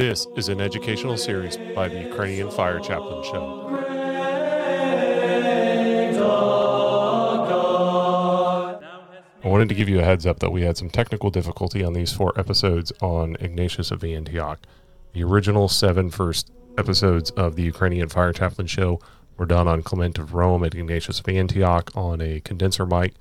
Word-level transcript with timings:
This 0.00 0.26
is 0.34 0.48
an 0.48 0.62
educational 0.62 1.18
series 1.18 1.58
by 1.74 1.86
the 1.86 2.00
Ukrainian 2.00 2.50
Fire 2.50 2.80
Chaplain 2.80 3.22
Show. 3.22 3.68
I 9.44 9.46
wanted 9.46 9.68
to 9.68 9.74
give 9.74 9.90
you 9.90 10.00
a 10.00 10.02
heads 10.02 10.24
up 10.24 10.38
that 10.38 10.52
we 10.52 10.62
had 10.62 10.78
some 10.78 10.88
technical 10.88 11.28
difficulty 11.28 11.84
on 11.84 11.92
these 11.92 12.14
four 12.14 12.32
episodes 12.40 12.94
on 13.02 13.36
Ignatius 13.40 13.90
of 13.90 14.02
Antioch. 14.02 14.60
The 15.12 15.22
original 15.22 15.68
seven 15.68 16.08
first 16.08 16.50
episodes 16.78 17.30
of 17.32 17.56
the 17.56 17.62
Ukrainian 17.64 18.08
Fire 18.08 18.32
Chaplain 18.32 18.68
Show 18.68 19.00
were 19.36 19.44
done 19.44 19.68
on 19.68 19.82
Clement 19.82 20.18
of 20.18 20.32
Rome 20.32 20.64
at 20.64 20.74
Ignatius 20.74 21.20
of 21.20 21.28
Antioch 21.28 21.90
on 21.94 22.22
a 22.22 22.40
condenser 22.40 22.86
mic, 22.86 23.12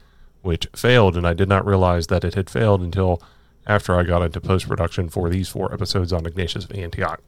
which 0.43 0.65
failed, 0.73 1.17
and 1.17 1.27
I 1.27 1.33
did 1.33 1.49
not 1.49 1.65
realize 1.65 2.07
that 2.07 2.23
it 2.23 2.35
had 2.35 2.49
failed 2.49 2.81
until 2.81 3.21
after 3.67 3.95
I 3.95 4.03
got 4.03 4.21
into 4.21 4.41
post 4.41 4.67
production 4.67 5.09
for 5.09 5.29
these 5.29 5.49
four 5.49 5.73
episodes 5.73 6.11
on 6.13 6.25
Ignatius 6.25 6.65
of 6.65 6.71
Antioch. 6.71 7.21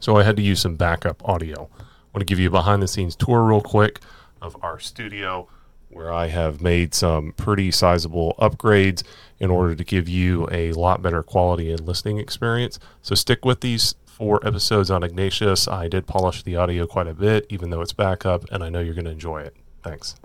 So 0.00 0.16
I 0.16 0.22
had 0.22 0.36
to 0.36 0.42
use 0.42 0.60
some 0.60 0.76
backup 0.76 1.26
audio. 1.28 1.68
I 1.78 1.82
want 2.12 2.20
to 2.20 2.24
give 2.24 2.38
you 2.38 2.48
a 2.48 2.52
behind 2.52 2.82
the 2.82 2.88
scenes 2.88 3.16
tour 3.16 3.42
real 3.42 3.60
quick 3.60 4.00
of 4.40 4.56
our 4.62 4.78
studio 4.78 5.48
where 5.90 6.12
I 6.12 6.28
have 6.28 6.60
made 6.60 6.94
some 6.94 7.32
pretty 7.32 7.70
sizable 7.70 8.36
upgrades 8.38 9.02
in 9.38 9.50
order 9.50 9.74
to 9.74 9.84
give 9.84 10.08
you 10.08 10.46
a 10.50 10.72
lot 10.72 11.02
better 11.02 11.22
quality 11.22 11.72
and 11.72 11.80
listening 11.80 12.18
experience. 12.18 12.78
So 13.02 13.14
stick 13.14 13.44
with 13.44 13.60
these 13.60 13.94
four 14.04 14.46
episodes 14.46 14.90
on 14.90 15.02
Ignatius. 15.02 15.66
I 15.66 15.88
did 15.88 16.06
polish 16.06 16.42
the 16.42 16.56
audio 16.56 16.86
quite 16.86 17.06
a 17.06 17.14
bit, 17.14 17.46
even 17.48 17.70
though 17.70 17.80
it's 17.80 17.92
backup, 17.92 18.44
and 18.50 18.62
I 18.62 18.68
know 18.68 18.80
you're 18.80 18.94
going 18.94 19.06
to 19.06 19.10
enjoy 19.10 19.40
it. 19.42 19.56
Thanks. 19.82 20.16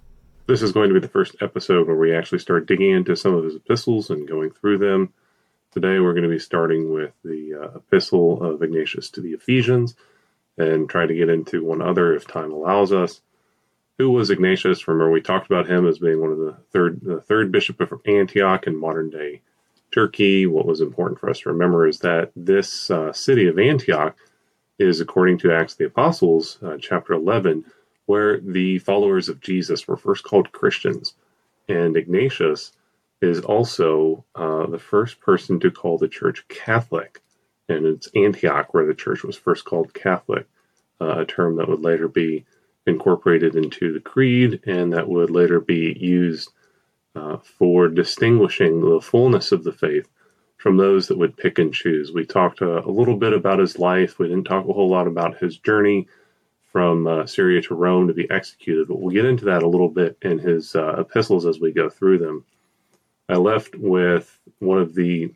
This 0.45 0.61
is 0.61 0.73
going 0.73 0.89
to 0.89 0.93
be 0.93 0.99
the 0.99 1.07
first 1.07 1.37
episode 1.39 1.87
where 1.87 1.95
we 1.95 2.13
actually 2.13 2.39
start 2.39 2.67
digging 2.67 2.91
into 2.91 3.15
some 3.15 3.33
of 3.33 3.45
his 3.45 3.55
epistles 3.55 4.09
and 4.09 4.27
going 4.27 4.51
through 4.51 4.77
them. 4.77 5.13
Today 5.71 5.99
we're 5.99 6.11
going 6.11 6.23
to 6.23 6.29
be 6.29 6.37
starting 6.37 6.93
with 6.93 7.13
the 7.23 7.53
uh, 7.53 7.77
epistle 7.77 8.43
of 8.43 8.61
Ignatius 8.61 9.09
to 9.11 9.21
the 9.21 9.31
Ephesians 9.31 9.95
and 10.57 10.89
try 10.89 11.05
to 11.05 11.15
get 11.15 11.29
into 11.29 11.63
one 11.63 11.81
other 11.81 12.13
if 12.13 12.27
time 12.27 12.51
allows 12.51 12.91
us. 12.91 13.21
Who 13.97 14.11
was 14.11 14.29
Ignatius? 14.29 14.85
Remember, 14.85 15.09
we 15.09 15.21
talked 15.21 15.45
about 15.45 15.69
him 15.69 15.87
as 15.87 15.99
being 15.99 16.19
one 16.19 16.31
of 16.31 16.39
the 16.39 16.57
third, 16.73 16.99
the 17.01 17.21
third 17.21 17.49
bishop 17.49 17.79
of 17.79 18.01
Antioch 18.05 18.67
in 18.67 18.75
modern 18.75 19.09
day 19.09 19.39
Turkey. 19.93 20.45
What 20.45 20.65
was 20.65 20.81
important 20.81 21.21
for 21.21 21.29
us 21.29 21.39
to 21.39 21.49
remember 21.49 21.87
is 21.87 21.99
that 21.99 22.33
this 22.35 22.91
uh, 22.91 23.13
city 23.13 23.47
of 23.47 23.57
Antioch 23.57 24.17
is, 24.77 24.99
according 24.99 25.37
to 25.37 25.53
Acts 25.53 25.73
of 25.73 25.77
the 25.77 25.85
Apostles, 25.85 26.57
uh, 26.61 26.75
chapter 26.77 27.13
11, 27.13 27.63
where 28.05 28.39
the 28.39 28.79
followers 28.79 29.29
of 29.29 29.41
Jesus 29.41 29.87
were 29.87 29.97
first 29.97 30.23
called 30.23 30.51
Christians. 30.51 31.15
And 31.69 31.95
Ignatius 31.95 32.73
is 33.21 33.39
also 33.41 34.25
uh, 34.35 34.67
the 34.67 34.79
first 34.79 35.19
person 35.21 35.59
to 35.61 35.71
call 35.71 35.97
the 35.97 36.07
church 36.07 36.45
Catholic. 36.49 37.21
And 37.69 37.85
it's 37.85 38.09
Antioch 38.15 38.73
where 38.73 38.85
the 38.85 38.93
church 38.93 39.23
was 39.23 39.37
first 39.37 39.63
called 39.63 39.93
Catholic, 39.93 40.45
uh, 40.99 41.19
a 41.19 41.25
term 41.25 41.55
that 41.57 41.69
would 41.69 41.81
later 41.81 42.07
be 42.07 42.45
incorporated 42.85 43.55
into 43.55 43.93
the 43.93 44.01
creed 44.01 44.59
and 44.65 44.91
that 44.91 45.07
would 45.07 45.29
later 45.29 45.61
be 45.61 45.97
used 45.99 46.49
uh, 47.15 47.37
for 47.37 47.87
distinguishing 47.87 48.81
the 48.81 48.99
fullness 48.99 49.51
of 49.51 49.63
the 49.63 49.71
faith 49.71 50.09
from 50.57 50.77
those 50.77 51.07
that 51.07 51.17
would 51.17 51.37
pick 51.37 51.59
and 51.59 51.73
choose. 51.73 52.11
We 52.11 52.25
talked 52.25 52.61
uh, 52.61 52.81
a 52.83 52.91
little 52.91 53.15
bit 53.15 53.33
about 53.33 53.59
his 53.59 53.79
life. 53.79 54.19
We 54.19 54.27
didn't 54.27 54.45
talk 54.45 54.67
a 54.67 54.73
whole 54.73 54.89
lot 54.89 55.07
about 55.07 55.37
his 55.37 55.57
journey 55.57 56.07
from 56.73 57.05
uh, 57.05 57.25
Syria 57.27 57.61
to 57.61 57.75
Rome 57.75 58.07
to 58.07 58.13
be 58.13 58.29
executed, 58.29 58.87
but 58.87 58.99
we'll 58.99 59.13
get 59.13 59.25
into 59.25 59.45
that 59.45 59.63
a 59.63 59.67
little 59.67 59.87
bit 59.87 60.17
in 60.23 60.39
his 60.39 60.75
uh, 60.75 60.95
epistles 60.97 61.45
as 61.45 61.59
we 61.59 61.71
go 61.71 61.87
through 61.87 62.17
them. 62.17 62.43
I 63.29 63.35
left 63.35 63.75
with 63.75 64.37
one 64.59 64.79
of 64.79 64.95
the 64.95 65.31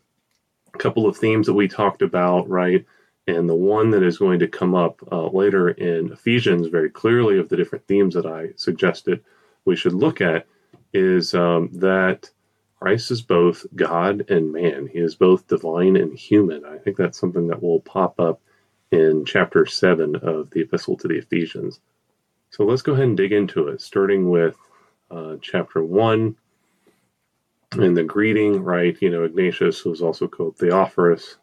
couple 0.79 1.07
of 1.07 1.15
themes 1.15 1.45
that 1.47 1.53
we 1.53 1.67
talked 1.67 2.01
about, 2.01 2.49
right? 2.49 2.85
And 3.27 3.47
the 3.47 3.55
one 3.55 3.91
that 3.91 4.03
is 4.03 4.17
going 4.17 4.39
to 4.39 4.47
come 4.47 4.73
up 4.73 4.99
uh, 5.11 5.27
later 5.27 5.69
in 5.69 6.11
Ephesians 6.11 6.67
very 6.67 6.89
clearly 6.89 7.37
of 7.37 7.49
the 7.49 7.57
different 7.57 7.87
themes 7.87 8.15
that 8.15 8.25
I 8.25 8.49
suggested 8.55 9.23
we 9.63 9.75
should 9.75 9.93
look 9.93 10.21
at 10.21 10.47
is 10.93 11.33
um, 11.35 11.69
that 11.73 12.29
Christ 12.79 13.11
is 13.11 13.21
both 13.21 13.65
God 13.75 14.29
and 14.29 14.51
man. 14.51 14.87
He 14.87 14.99
is 14.99 15.15
both 15.15 15.47
divine 15.47 15.97
and 15.97 16.17
human. 16.17 16.65
I 16.65 16.77
think 16.77 16.97
that's 16.97 17.19
something 17.19 17.47
that 17.47 17.61
will 17.61 17.81
pop 17.81 18.19
up 18.19 18.41
in 18.91 19.25
chapter 19.25 19.65
7 19.65 20.15
of 20.17 20.49
the 20.51 20.61
Epistle 20.61 20.97
to 20.97 21.07
the 21.07 21.17
Ephesians. 21.17 21.79
So 22.49 22.63
let's 22.63 22.81
go 22.81 22.93
ahead 22.93 23.05
and 23.05 23.17
dig 23.17 23.33
into 23.33 23.67
it, 23.67 23.81
starting 23.81 24.29
with 24.29 24.55
uh, 25.11 25.35
chapter 25.41 25.83
1 25.83 26.35
and 27.73 27.97
the 27.97 28.03
greeting, 28.03 28.63
right? 28.63 28.97
You 29.01 29.09
know, 29.09 29.23
Ignatius 29.23 29.83
was 29.83 30.01
also 30.01 30.27
called 30.27 30.57
Theophorus. 30.57 31.37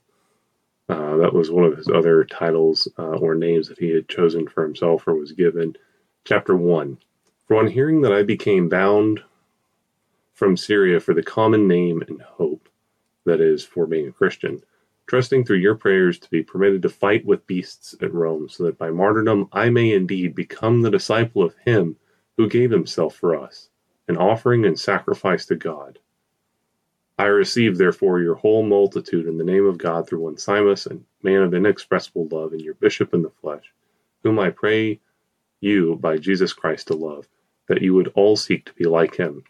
Uh, 0.88 1.16
that 1.16 1.32
was 1.32 1.50
one 1.50 1.64
of 1.64 1.76
his 1.76 1.88
other 1.88 2.24
titles 2.24 2.88
uh, 2.98 3.02
or 3.02 3.34
names 3.34 3.68
that 3.68 3.78
he 3.78 3.90
had 3.90 4.08
chosen 4.08 4.46
for 4.46 4.62
himself 4.62 5.06
or 5.06 5.14
was 5.14 5.32
given. 5.32 5.76
Chapter 6.24 6.56
1 6.56 6.98
For 7.46 7.58
on 7.58 7.66
hearing 7.66 8.00
that 8.02 8.12
I 8.12 8.22
became 8.22 8.68
bound 8.68 9.20
from 10.32 10.56
Syria 10.56 11.00
for 11.00 11.14
the 11.14 11.22
common 11.22 11.68
name 11.68 12.02
and 12.08 12.20
hope, 12.20 12.68
that 13.24 13.40
is, 13.40 13.64
for 13.64 13.86
being 13.86 14.08
a 14.08 14.12
Christian 14.12 14.62
trusting 15.06 15.44
through 15.44 15.58
your 15.58 15.74
prayers 15.74 16.18
to 16.18 16.30
be 16.30 16.42
permitted 16.42 16.82
to 16.82 16.88
fight 16.88 17.24
with 17.24 17.46
beasts 17.46 17.94
at 18.00 18.14
Rome, 18.14 18.48
so 18.48 18.64
that 18.64 18.78
by 18.78 18.90
martyrdom 18.90 19.48
I 19.52 19.70
may 19.70 19.92
indeed 19.92 20.34
become 20.34 20.82
the 20.82 20.90
disciple 20.90 21.42
of 21.42 21.54
him 21.64 21.96
who 22.36 22.48
gave 22.48 22.70
himself 22.70 23.14
for 23.14 23.36
us, 23.36 23.68
an 24.08 24.16
offering 24.16 24.64
and 24.64 24.78
sacrifice 24.78 25.46
to 25.46 25.56
God. 25.56 25.98
I 27.18 27.26
receive, 27.26 27.78
therefore, 27.78 28.20
your 28.20 28.34
whole 28.34 28.64
multitude 28.64 29.26
in 29.26 29.38
the 29.38 29.44
name 29.44 29.66
of 29.66 29.78
God 29.78 30.08
through 30.08 30.20
one 30.20 30.32
Onesimus, 30.32 30.86
a 30.86 30.98
man 31.22 31.42
of 31.42 31.54
inexpressible 31.54 32.26
love, 32.30 32.52
and 32.52 32.60
your 32.60 32.74
bishop 32.74 33.14
in 33.14 33.22
the 33.22 33.30
flesh, 33.30 33.72
whom 34.22 34.38
I 34.38 34.50
pray 34.50 35.00
you 35.60 35.96
by 35.96 36.16
Jesus 36.16 36.52
Christ 36.52 36.88
to 36.88 36.94
love, 36.94 37.28
that 37.68 37.82
you 37.82 37.94
would 37.94 38.08
all 38.14 38.36
seek 38.36 38.64
to 38.66 38.72
be 38.74 38.84
like 38.84 39.16
him 39.16 39.44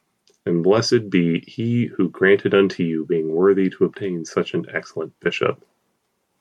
and 0.47 0.63
blessed 0.63 1.09
be 1.11 1.41
he 1.41 1.87
who 1.87 2.11
granted 2.11 2.55
unto 2.55 2.83
you 2.83 3.07
being 3.07 3.35
worthy 3.35 3.71
to 3.71 3.85
obtain 3.85 4.25
such 4.25 4.55
an 4.55 4.67
excellent 4.73 5.19
bishop. 5.21 5.65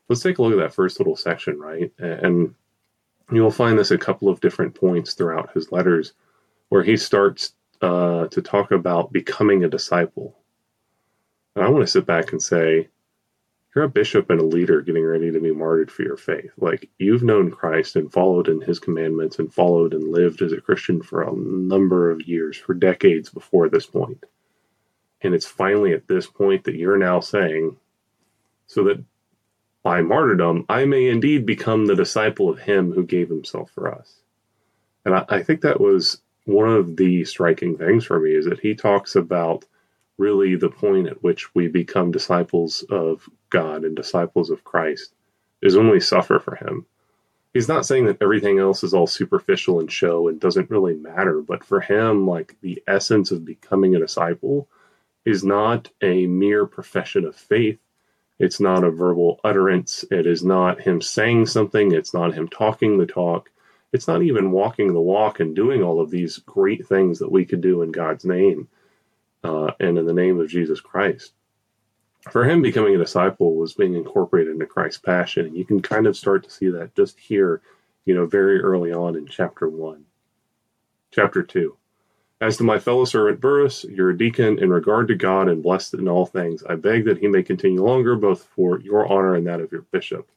Let's 0.09 0.21
take 0.21 0.37
a 0.37 0.41
look 0.41 0.53
at 0.53 0.59
that 0.59 0.73
first 0.73 0.99
little 0.99 1.15
section, 1.15 1.59
right? 1.59 1.91
And 1.97 2.53
you'll 3.31 3.51
find 3.51 3.79
this 3.79 3.91
a 3.91 3.97
couple 3.97 4.29
of 4.29 4.41
different 4.41 4.75
points 4.75 5.13
throughout 5.13 5.53
his 5.53 5.71
letters 5.71 6.13
where 6.69 6.83
he 6.83 6.97
starts 6.97 7.53
uh, 7.81 8.27
to 8.27 8.41
talk 8.41 8.71
about 8.71 9.13
becoming 9.13 9.63
a 9.63 9.69
disciple. 9.69 10.37
And 11.55 11.63
I 11.63 11.69
want 11.69 11.83
to 11.83 11.91
sit 11.91 12.05
back 12.05 12.31
and 12.31 12.41
say, 12.41 12.89
you're 13.73 13.85
a 13.85 13.89
bishop 13.89 14.29
and 14.29 14.39
a 14.39 14.45
leader 14.45 14.81
getting 14.81 15.03
ready 15.03 15.31
to 15.31 15.39
be 15.39 15.51
martyred 15.51 15.91
for 15.91 16.03
your 16.03 16.17
faith. 16.17 16.51
Like 16.57 16.89
you've 16.99 17.23
known 17.23 17.51
Christ 17.51 17.95
and 17.95 18.11
followed 18.11 18.47
in 18.47 18.61
his 18.61 18.79
commandments 18.79 19.39
and 19.39 19.53
followed 19.53 19.93
and 19.93 20.11
lived 20.11 20.41
as 20.41 20.51
a 20.51 20.61
Christian 20.61 21.01
for 21.01 21.23
a 21.23 21.35
number 21.35 22.11
of 22.11 22.27
years, 22.27 22.57
for 22.57 22.73
decades 22.73 23.29
before 23.29 23.69
this 23.69 23.85
point. 23.85 24.23
And 25.21 25.33
it's 25.33 25.47
finally 25.47 25.93
at 25.93 26.07
this 26.07 26.27
point 26.27 26.65
that 26.65 26.75
you're 26.75 26.97
now 26.97 27.19
saying, 27.19 27.77
so 28.67 28.83
that 28.83 29.03
by 29.81 30.01
martyrdom, 30.01 30.65
I 30.69 30.85
may 30.85 31.09
indeed 31.09 31.45
become 31.45 31.85
the 31.85 31.95
disciple 31.95 32.49
of 32.49 32.59
him 32.59 32.91
who 32.91 33.05
gave 33.05 33.29
himself 33.29 33.71
for 33.71 33.93
us. 33.93 34.15
And 35.05 35.15
I, 35.15 35.25
I 35.29 35.43
think 35.43 35.61
that 35.61 35.81
was 35.81 36.21
one 36.45 36.69
of 36.69 36.97
the 36.97 37.25
striking 37.25 37.77
things 37.77 38.05
for 38.05 38.19
me 38.19 38.35
is 38.35 38.45
that 38.45 38.59
he 38.59 38.75
talks 38.75 39.15
about 39.15 39.65
really 40.17 40.55
the 40.55 40.69
point 40.69 41.07
at 41.07 41.23
which 41.23 41.53
we 41.55 41.67
become 41.67 42.11
disciples 42.11 42.83
of 42.89 43.27
God 43.49 43.83
and 43.83 43.95
disciples 43.95 44.49
of 44.49 44.63
Christ 44.63 45.13
is 45.61 45.75
when 45.75 45.89
we 45.89 45.99
suffer 45.99 46.39
for 46.39 46.55
Him. 46.55 46.85
He's 47.53 47.67
not 47.67 47.85
saying 47.85 48.07
that 48.07 48.17
everything 48.19 48.57
else 48.57 48.83
is 48.83 48.95
all 48.95 49.05
superficial 49.05 49.79
and 49.79 49.91
show 49.91 50.27
and 50.27 50.39
doesn't 50.39 50.71
really 50.71 50.95
matter, 50.95 51.39
but 51.39 51.63
for 51.63 51.79
him, 51.79 52.25
like 52.25 52.55
the 52.61 52.81
essence 52.87 53.29
of 53.29 53.45
becoming 53.45 53.95
a 53.95 53.99
disciple 53.99 54.67
is 55.23 55.43
not 55.43 55.89
a 56.01 56.25
mere 56.25 56.65
profession 56.65 57.25
of 57.25 57.35
faith. 57.35 57.77
It's 58.39 58.59
not 58.59 58.83
a 58.83 58.89
verbal 58.89 59.39
utterance. 59.43 60.03
It 60.09 60.25
is 60.25 60.43
not 60.43 60.81
him 60.81 60.99
saying 60.99 61.45
something. 61.45 61.91
It's 61.91 62.13
not 62.13 62.33
him 62.33 62.47
talking 62.47 62.97
the 62.97 63.05
talk. 63.05 63.51
It's 63.91 64.07
not 64.07 64.23
even 64.23 64.51
walking 64.51 64.91
the 64.91 64.99
walk 64.99 65.39
and 65.39 65.55
doing 65.55 65.83
all 65.83 66.01
of 66.01 66.09
these 66.09 66.39
great 66.39 66.87
things 66.87 67.19
that 67.19 67.31
we 67.31 67.45
could 67.45 67.61
do 67.61 67.83
in 67.83 67.91
God's 67.91 68.25
name 68.25 68.67
uh, 69.43 69.71
and 69.79 69.97
in 69.97 70.05
the 70.05 70.13
name 70.13 70.39
of 70.39 70.49
Jesus 70.49 70.79
Christ. 70.79 71.33
For 72.31 72.45
him, 72.45 72.61
becoming 72.61 72.95
a 72.95 72.99
disciple 72.99 73.55
was 73.55 73.73
being 73.73 73.95
incorporated 73.95 74.53
into 74.53 74.65
Christ's 74.65 74.99
passion. 74.99 75.45
And 75.45 75.57
you 75.57 75.65
can 75.65 75.81
kind 75.81 76.07
of 76.07 76.15
start 76.15 76.43
to 76.43 76.49
see 76.49 76.69
that 76.69 76.95
just 76.95 77.19
here, 77.19 77.61
you 78.05 78.15
know, 78.15 78.25
very 78.25 78.61
early 78.61 78.93
on 78.93 79.17
in 79.17 79.27
chapter 79.27 79.67
1. 79.67 80.05
Chapter 81.11 81.43
2. 81.43 81.75
As 82.43 82.57
to 82.57 82.63
my 82.63 82.77
fellow 82.77 83.05
servant 83.05 83.39
Burrus, 83.39 83.85
your 83.85 84.11
deacon, 84.11 84.59
in 84.59 84.69
regard 84.69 85.07
to 85.07 85.15
God 85.15 85.47
and 85.47 85.63
blessed 85.63 85.93
in 85.93 86.09
all 86.09 86.25
things, 86.25 86.61
I 86.67 86.75
beg 86.75 87.05
that 87.05 87.19
he 87.19 87.27
may 87.27 87.41
continue 87.41 87.81
longer, 87.81 88.17
both 88.17 88.43
for 88.43 88.81
your 88.81 89.07
honor 89.07 89.35
and 89.35 89.47
that 89.47 89.61
of 89.61 89.71
your 89.71 89.83
bishop. 89.91 90.29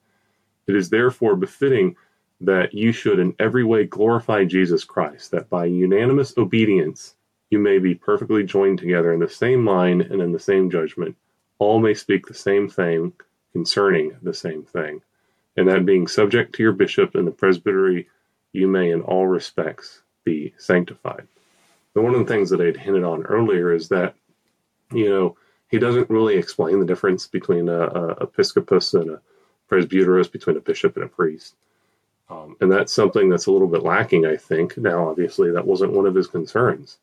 It 0.69 0.77
is 0.77 0.89
therefore 0.89 1.35
befitting 1.35 1.97
that 2.41 2.73
you 2.73 2.93
should 2.93 3.19
in 3.19 3.35
every 3.41 3.65
way 3.65 3.87
glorify 3.87 4.45
Jesus 4.45 4.85
Christ, 4.85 5.33
that 5.33 5.51
by 5.51 5.65
unanimous 5.65 6.37
obedience 6.37 7.16
you 7.51 7.59
may 7.59 7.79
be 7.79 7.95
perfectly 7.95 8.43
joined 8.45 8.79
together 8.79 9.13
in 9.13 9.21
the 9.21 9.29
same 9.29 9.63
mind 9.63 10.03
and 10.03 10.21
in 10.21 10.33
the 10.33 10.39
same 10.39 10.71
judgment. 10.71 11.17
All 11.59 11.79
may 11.79 11.95
speak 11.95 12.27
the 12.27 12.35
same 12.35 12.69
thing 12.69 13.13
concerning 13.53 14.17
the 14.23 14.35
same 14.35 14.63
thing. 14.65 15.03
and 15.57 15.69
that 15.69 15.87
being 15.87 16.07
subject 16.07 16.55
to 16.55 16.63
your 16.63 16.73
bishop 16.73 17.15
and 17.15 17.27
the 17.27 17.31
presbytery, 17.31 18.09
you 18.53 18.69
may 18.69 18.91
in 18.91 19.01
all 19.03 19.27
respects 19.27 20.03
be 20.25 20.53
sanctified. 20.59 21.27
And 21.95 22.05
one 22.05 22.15
of 22.15 22.21
the 22.21 22.31
things 22.31 22.51
that 22.51 22.61
I'd 22.61 22.77
hinted 22.77 23.05
on 23.05 23.23
earlier 23.25 23.73
is 23.73 23.89
that, 23.89 24.15
you 24.93 25.09
know, 25.09 25.37
he 25.71 25.79
doesn't 25.79 26.11
really 26.11 26.37
explain 26.37 26.79
the 26.79 26.87
difference 26.87 27.27
between 27.27 27.69
a, 27.69 27.81
a 27.81 28.11
episcopus 28.21 28.93
and 28.95 29.11
a 29.11 29.21
presbyteros, 29.71 30.31
between 30.31 30.57
a 30.57 30.61
bishop 30.61 30.97
and 30.97 31.05
a 31.05 31.09
priest. 31.09 31.55
Um, 32.29 32.57
and 32.61 32.71
that's 32.71 32.93
something 32.93 33.29
that's 33.29 33.47
a 33.47 33.51
little 33.51 33.69
bit 33.69 33.83
lacking, 33.83 34.27
I 34.27 34.37
think. 34.37 34.77
Now, 34.77 35.09
obviously, 35.09 35.51
that 35.53 35.67
wasn't 35.67 35.93
one 35.93 36.07
of 36.07 36.15
his 36.15 36.27
concerns 36.27 36.99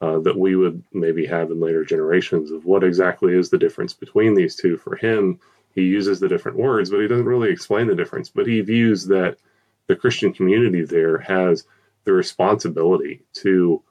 uh, 0.00 0.18
that 0.20 0.38
we 0.38 0.56
would 0.56 0.82
maybe 0.92 1.26
have 1.26 1.50
in 1.50 1.60
later 1.60 1.84
generations 1.84 2.50
of 2.50 2.64
what 2.64 2.84
exactly 2.84 3.34
is 3.34 3.50
the 3.50 3.58
difference 3.58 3.92
between 3.92 4.34
these 4.34 4.56
two. 4.56 4.76
For 4.76 4.96
him, 4.96 5.40
he 5.74 5.82
uses 5.82 6.20
the 6.20 6.28
different 6.28 6.58
words, 6.58 6.90
but 6.90 7.00
he 7.00 7.08
doesn't 7.08 7.26
really 7.26 7.50
explain 7.50 7.86
the 7.86 7.94
difference. 7.94 8.28
But 8.28 8.46
he 8.46 8.60
views 8.60 9.06
that 9.06 9.38
the 9.86 9.96
Christian 9.96 10.32
community 10.32 10.84
there 10.84 11.18
has 11.18 11.64
the 12.04 12.12
responsibility 12.12 13.22
to 13.34 13.82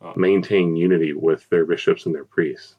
uh, 0.00 0.12
maintain 0.16 0.76
unity 0.76 1.12
with 1.12 1.48
their 1.48 1.64
bishops 1.64 2.06
and 2.06 2.14
their 2.14 2.24
priests. 2.24 2.74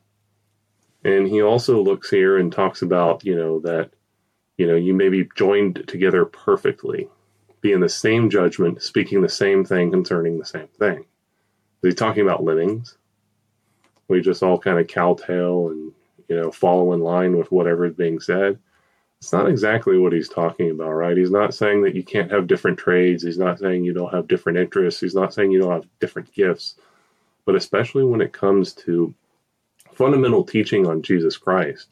And 1.06 1.28
he 1.28 1.42
also 1.42 1.82
looks 1.82 2.10
here 2.10 2.38
and 2.38 2.52
talks 2.52 2.82
about, 2.82 3.26
you 3.26 3.36
know, 3.36 3.60
that, 3.62 3.92
you 4.58 4.68
know, 4.68 4.76
you 4.76 4.94
may 4.94 5.10
be 5.10 5.30
joined 5.36 5.84
together 5.88 6.26
perfectly, 6.26 7.10
be 7.62 7.72
in 7.72 7.82
the 7.82 7.90
same 7.90 8.30
judgment, 8.30 8.82
speaking 8.82 9.22
the 9.22 9.30
same 9.30 9.66
thing 9.66 9.92
concerning 9.92 10.38
the 10.38 10.46
same 10.46 10.68
thing. 10.80 11.06
Is 11.84 11.92
he 11.92 11.94
talking 11.94 12.24
about 12.24 12.44
livings? 12.44 12.98
We 14.08 14.22
just 14.22 14.42
all 14.42 14.58
kind 14.58 14.80
of 14.80 14.88
cowtail 14.88 15.70
and, 15.70 15.92
you 16.30 16.40
know, 16.40 16.52
follow 16.52 16.94
in 16.94 17.02
line 17.02 17.38
with 17.38 17.52
whatever 17.52 17.86
is 17.86 17.94
being 17.94 18.22
said. 18.22 18.58
It's 19.20 19.34
not 19.34 19.50
exactly 19.50 19.98
what 19.98 20.14
he's 20.14 20.30
talking 20.30 20.72
about, 20.72 20.92
right? 20.92 21.16
He's 21.16 21.32
not 21.32 21.54
saying 21.54 21.84
that 21.84 21.96
you 21.96 22.04
can't 22.04 22.32
have 22.32 22.48
different 22.48 22.78
trades. 22.78 23.24
He's 23.24 23.38
not 23.38 23.60
saying 23.60 23.84
you 23.84 23.94
don't 23.94 24.14
have 24.14 24.28
different 24.28 24.58
interests. 24.58 25.02
He's 25.02 25.16
not 25.16 25.34
saying 25.34 25.52
you 25.52 25.60
don't 25.60 25.72
have 25.72 25.88
different 26.00 26.34
gifts. 26.34 26.76
But 27.46 27.56
especially 27.56 28.04
when 28.04 28.22
it 28.22 28.34
comes 28.34 28.74
to 28.74 29.14
fundamental 29.94 30.44
teaching 30.44 30.88
on 30.88 31.02
Jesus 31.02 31.38
Christ, 31.38 31.88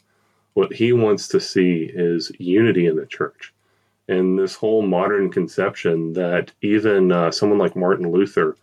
what 0.54 0.74
he 0.74 0.94
wants 0.94 1.28
to 1.30 1.40
see 1.40 1.90
is 1.94 2.32
unity 2.38 2.88
in 2.88 2.96
the 2.96 3.06
church. 3.06 3.54
And 4.08 4.38
this 4.38 4.56
whole 4.56 4.82
modern 4.82 5.30
conception 5.30 6.14
that 6.14 6.52
even 6.62 7.12
uh, 7.12 7.32
someone 7.32 7.60
like 7.60 7.76
Martin 7.76 8.12
Luther, 8.12 8.58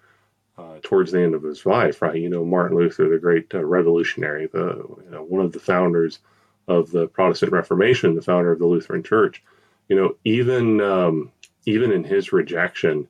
uh, 0.59 0.79
towards 0.83 1.13
the 1.13 1.23
end 1.23 1.35
of 1.35 1.43
his 1.43 1.65
life, 1.65 2.03
right? 2.03 2.17
You 2.17 2.29
know, 2.29 2.45
Martin 2.45 2.77
Luther, 2.77 3.09
the 3.09 3.19
great 3.19 3.55
uh, 3.55 3.65
revolutionary, 3.65 4.47
the 4.47 4.85
you 5.05 5.11
know, 5.11 5.23
one 5.23 5.45
of 5.45 5.53
the 5.53 5.61
founders 5.61 6.19
of 6.67 6.91
the 6.91 7.07
Protestant 7.07 7.53
Reformation, 7.53 8.15
the 8.15 8.23
founder 8.23 8.53
of 8.53 8.59
the 8.59 8.67
Lutheran 8.67 9.03
Church. 9.03 9.43
You 9.89 9.97
know, 9.97 10.17
even 10.25 10.81
um, 10.81 11.31
even 11.65 11.93
in 11.93 12.05
his 12.05 12.33
rejection 12.33 13.09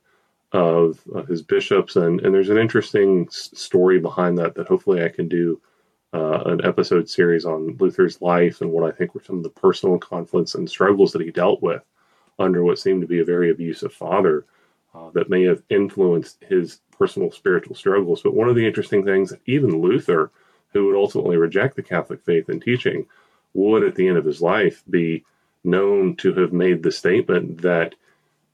of, 0.51 0.99
of, 1.13 1.27
his 1.27 1.41
bishops, 1.41 1.95
and 1.95 2.21
and 2.21 2.33
there's 2.33 2.49
an 2.49 2.57
interesting 2.57 3.25
s- 3.27 3.49
story 3.53 3.99
behind 3.99 4.37
that 4.37 4.55
that 4.55 4.67
hopefully 4.67 5.03
I 5.03 5.09
can 5.09 5.27
do 5.27 5.59
uh, 6.13 6.43
an 6.45 6.63
episode 6.63 7.09
series 7.09 7.45
on 7.45 7.75
Luther's 7.79 8.21
life 8.21 8.61
and 8.61 8.71
what 8.71 8.83
I 8.83 8.95
think 8.95 9.13
were 9.13 9.23
some 9.23 9.37
of 9.37 9.43
the 9.43 9.49
personal 9.49 9.97
conflicts 9.97 10.55
and 10.55 10.69
struggles 10.69 11.11
that 11.11 11.21
he 11.21 11.31
dealt 11.31 11.61
with 11.61 11.83
under 12.37 12.63
what 12.63 12.79
seemed 12.79 13.01
to 13.01 13.07
be 13.07 13.19
a 13.19 13.25
very 13.25 13.51
abusive 13.51 13.93
father 13.93 14.45
uh, 14.93 15.09
that 15.11 15.29
may 15.29 15.43
have 15.43 15.61
influenced 15.69 16.43
his 16.47 16.79
personal 16.97 17.31
spiritual 17.31 17.75
struggles. 17.75 18.21
But 18.21 18.33
one 18.33 18.49
of 18.49 18.55
the 18.55 18.65
interesting 18.65 19.05
things, 19.05 19.33
even 19.45 19.81
Luther, 19.81 20.31
who 20.73 20.87
would 20.87 20.95
ultimately 20.95 21.37
reject 21.37 21.75
the 21.75 21.83
Catholic 21.83 22.21
faith 22.21 22.49
and 22.49 22.61
teaching, 22.61 23.05
would 23.53 23.83
at 23.83 23.95
the 23.95 24.07
end 24.07 24.17
of 24.17 24.25
his 24.25 24.41
life 24.41 24.83
be 24.89 25.23
known 25.63 26.15
to 26.17 26.33
have 26.33 26.53
made 26.53 26.83
the 26.83 26.91
statement 26.91 27.61
that 27.61 27.95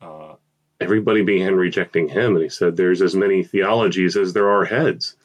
uh, 0.02 0.36
everybody 0.80 1.22
began 1.22 1.56
rejecting 1.56 2.08
him. 2.08 2.36
And 2.36 2.44
he 2.44 2.50
said, 2.50 2.76
There's 2.76 3.02
as 3.02 3.16
many 3.16 3.44
theologies 3.44 4.16
as 4.18 4.34
there 4.34 4.50
are 4.50 4.66
heads. 4.66 5.16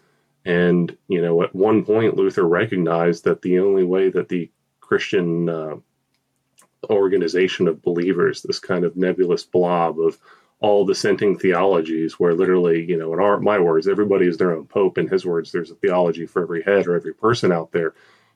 And, 0.44 0.96
you 1.08 1.20
know, 1.20 1.42
at 1.42 1.54
one 1.54 1.84
point, 1.84 2.16
Luther 2.16 2.46
recognized 2.46 3.24
that 3.24 3.42
the 3.42 3.58
only 3.58 3.84
way 3.84 4.08
that 4.08 4.28
the 4.28 4.50
Christian 4.80 5.48
uh, 5.48 5.76
organization 6.88 7.68
of 7.68 7.82
believers, 7.82 8.42
this 8.42 8.58
kind 8.58 8.84
of 8.84 8.96
nebulous 8.96 9.44
blob 9.44 10.00
of 10.00 10.18
all 10.60 10.84
dissenting 10.84 11.38
theologies, 11.38 12.20
where 12.20 12.34
literally, 12.34 12.84
you 12.84 12.96
know, 12.96 13.12
in 13.14 13.20
our, 13.20 13.40
my 13.40 13.58
words, 13.58 13.88
everybody 13.88 14.26
is 14.26 14.36
their 14.36 14.54
own 14.54 14.66
pope. 14.66 14.98
In 14.98 15.08
his 15.08 15.24
words, 15.24 15.50
there's 15.50 15.70
a 15.70 15.74
theology 15.74 16.26
for 16.26 16.42
every 16.42 16.62
head 16.62 16.86
or 16.86 16.94
every 16.94 17.14
person 17.14 17.50
out 17.50 17.72
there. 17.72 17.94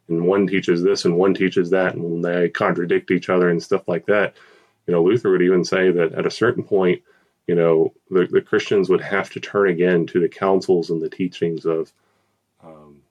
And 0.08 0.26
one 0.26 0.46
teaches 0.46 0.82
this 0.82 1.04
and 1.04 1.16
one 1.16 1.34
teaches 1.34 1.70
that, 1.70 1.94
and 1.94 2.24
they 2.24 2.48
contradict 2.48 3.10
each 3.10 3.28
other 3.28 3.50
and 3.50 3.62
stuff 3.62 3.86
like 3.88 4.06
that. 4.06 4.34
You 4.86 4.92
know, 4.92 5.02
Luther 5.02 5.30
would 5.30 5.42
even 5.42 5.64
say 5.64 5.90
that 5.90 6.12
at 6.12 6.26
a 6.26 6.30
certain 6.30 6.62
point, 6.62 7.02
you 7.46 7.54
know, 7.54 7.92
the, 8.10 8.26
the 8.26 8.40
Christians 8.40 8.88
would 8.88 9.02
have 9.02 9.30
to 9.30 9.40
turn 9.40 9.68
again 9.68 10.06
to 10.06 10.20
the 10.20 10.28
councils 10.28 10.90
and 10.90 11.00
the 11.00 11.10
teachings 11.10 11.66
of 11.66 11.92
um, 12.62 13.02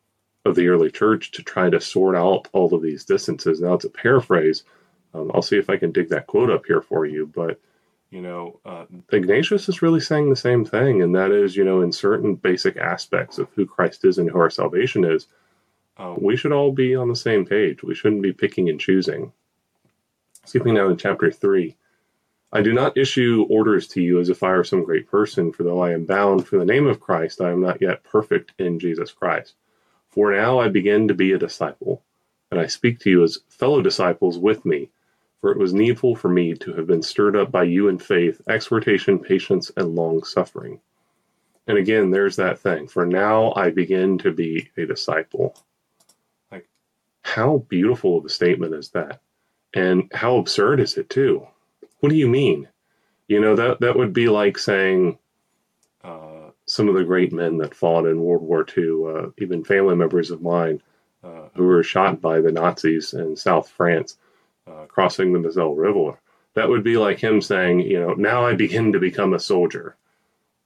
of 0.46 0.56
the 0.56 0.68
early 0.68 0.92
church 0.92 1.32
to 1.32 1.44
try 1.44 1.70
to 1.70 1.80
sort 1.80 2.16
out 2.16 2.48
all 2.52 2.74
of 2.74 2.82
these 2.82 3.06
distances. 3.06 3.62
Now, 3.62 3.74
it's 3.76 3.86
a 3.86 3.90
paraphrase. 3.90 4.64
Um, 5.14 5.32
I'll 5.34 5.42
see 5.44 5.58
if 5.58 5.70
I 5.70 5.78
can 5.78 5.92
dig 5.92 6.10
that 6.10 6.28
quote 6.28 6.50
up 6.50 6.66
here 6.66 6.82
for 6.82 7.06
you, 7.06 7.32
but 7.34 7.60
you 8.14 8.22
know, 8.22 8.60
uh, 8.64 8.86
Ignatius 9.12 9.68
is 9.68 9.82
really 9.82 10.00
saying 10.00 10.30
the 10.30 10.36
same 10.36 10.64
thing, 10.64 11.02
and 11.02 11.16
that 11.16 11.32
is, 11.32 11.56
you 11.56 11.64
know, 11.64 11.82
in 11.82 11.92
certain 11.92 12.36
basic 12.36 12.78
aspects 12.78 13.40
of 13.40 13.50
who 13.56 13.66
Christ 13.66 14.06
is 14.06 14.20
and 14.20 14.30
who 14.30 14.40
our 14.40 14.52
salvation 14.52 15.04
is, 15.04 15.26
uh, 15.98 16.14
we 16.16 16.38
should 16.38 16.52
all 16.52 16.72
be 16.72 16.96
on 16.96 17.10
the 17.10 17.16
same 17.16 17.44
page. 17.44 17.82
We 17.82 17.96
shouldn't 17.96 18.22
be 18.22 18.32
picking 18.32 18.70
and 18.70 18.80
choosing. 18.80 19.32
Skipping 20.46 20.76
now 20.76 20.90
to 20.90 20.96
chapter 20.96 21.32
3. 21.32 21.76
I 22.52 22.62
do 22.62 22.72
not 22.72 22.98
issue 22.98 23.48
orders 23.50 23.88
to 23.90 24.02
you 24.02 24.20
as 24.20 24.30
if 24.30 24.44
I 24.44 24.52
were 24.52 24.64
some 24.64 24.84
great 24.84 25.10
person, 25.10 25.52
for 25.52 25.64
though 25.64 25.82
I 25.82 25.94
am 25.94 26.06
bound 26.06 26.48
for 26.48 26.60
the 26.60 26.66
name 26.66 26.86
of 26.86 27.00
Christ, 27.00 27.42
I 27.42 27.50
am 27.50 27.62
not 27.62 27.82
yet 27.82 28.04
perfect 28.04 28.54
in 28.60 28.78
Jesus 28.78 29.12
Christ. 29.12 29.56
For 30.10 30.32
now 30.32 30.60
I 30.60 30.70
begin 30.70 31.08
to 31.08 31.16
be 31.16 31.32
a 31.32 31.40
disciple, 31.40 32.04
and 32.52 32.60
I 32.60 32.68
speak 32.68 33.00
to 33.00 33.10
you 33.10 33.24
as 33.24 33.40
fellow 33.50 33.82
disciples 33.82 34.38
with 34.38 34.66
me, 34.66 34.92
for 35.44 35.52
it 35.52 35.58
was 35.60 35.74
needful 35.74 36.16
for 36.16 36.30
me 36.30 36.54
to 36.54 36.72
have 36.72 36.88
been 36.88 37.04
stirred 37.04 37.36
up 37.36 37.52
by 37.52 37.64
you 37.64 37.90
in 37.90 38.00
faith, 38.00 38.40
exhortation, 38.48 39.20
patience, 39.20 39.70
and 39.76 39.94
long 39.94 40.24
suffering. 40.24 40.80
And 41.68 41.78
again, 41.78 42.12
there's 42.12 42.38
that 42.38 42.60
thing. 42.60 42.88
For 42.88 43.06
now 43.06 43.52
I 43.58 43.70
begin 43.70 44.18
to 44.20 44.32
be 44.32 44.70
a 44.78 44.86
disciple. 44.86 45.54
Like, 46.50 46.66
how 47.24 47.58
beautiful 47.68 48.18
of 48.18 48.24
a 48.24 48.30
statement 48.30 48.74
is 48.74 48.92
that? 48.92 49.20
And 49.74 50.10
how 50.14 50.38
absurd 50.38 50.80
is 50.80 50.96
it, 50.96 51.10
too? 51.10 51.46
What 52.00 52.08
do 52.08 52.16
you 52.16 52.30
mean? 52.30 52.70
You 53.28 53.42
know, 53.42 53.58
that, 53.58 53.82
that 53.82 53.98
would 53.98 54.14
be 54.14 54.30
like 54.30 54.58
saying 54.58 55.18
uh, 56.06 56.52
some 56.68 56.88
of 56.88 56.96
the 56.96 57.04
great 57.04 57.34
men 57.34 57.58
that 57.58 57.76
fought 57.76 58.06
in 58.06 58.22
World 58.22 58.44
War 58.44 58.66
II, 58.78 59.04
uh, 59.10 59.30
even 59.40 59.66
family 59.66 59.98
members 59.98 60.32
of 60.32 60.42
mine 60.42 60.82
uh, 61.22 61.50
who 61.54 61.66
were 61.66 61.84
shot 61.84 62.22
by 62.22 62.40
the 62.40 62.54
Nazis 62.54 63.14
in 63.14 63.36
South 63.36 63.68
France 63.68 64.18
uh, 64.68 64.86
crossing 64.88 65.34
the 65.34 65.40
Moselle 65.40 65.76
River. 65.76 66.18
That 66.56 66.70
would 66.70 66.84
be 66.84 66.98
like 66.98 67.20
him 67.20 67.42
saying, 67.42 67.82
you 67.82 68.00
know, 68.00 68.14
now 68.14 68.46
I 68.46 68.54
begin 68.54 68.94
to 68.94 69.00
become 69.00 69.34
a 69.34 69.40
soldier. 69.40 69.96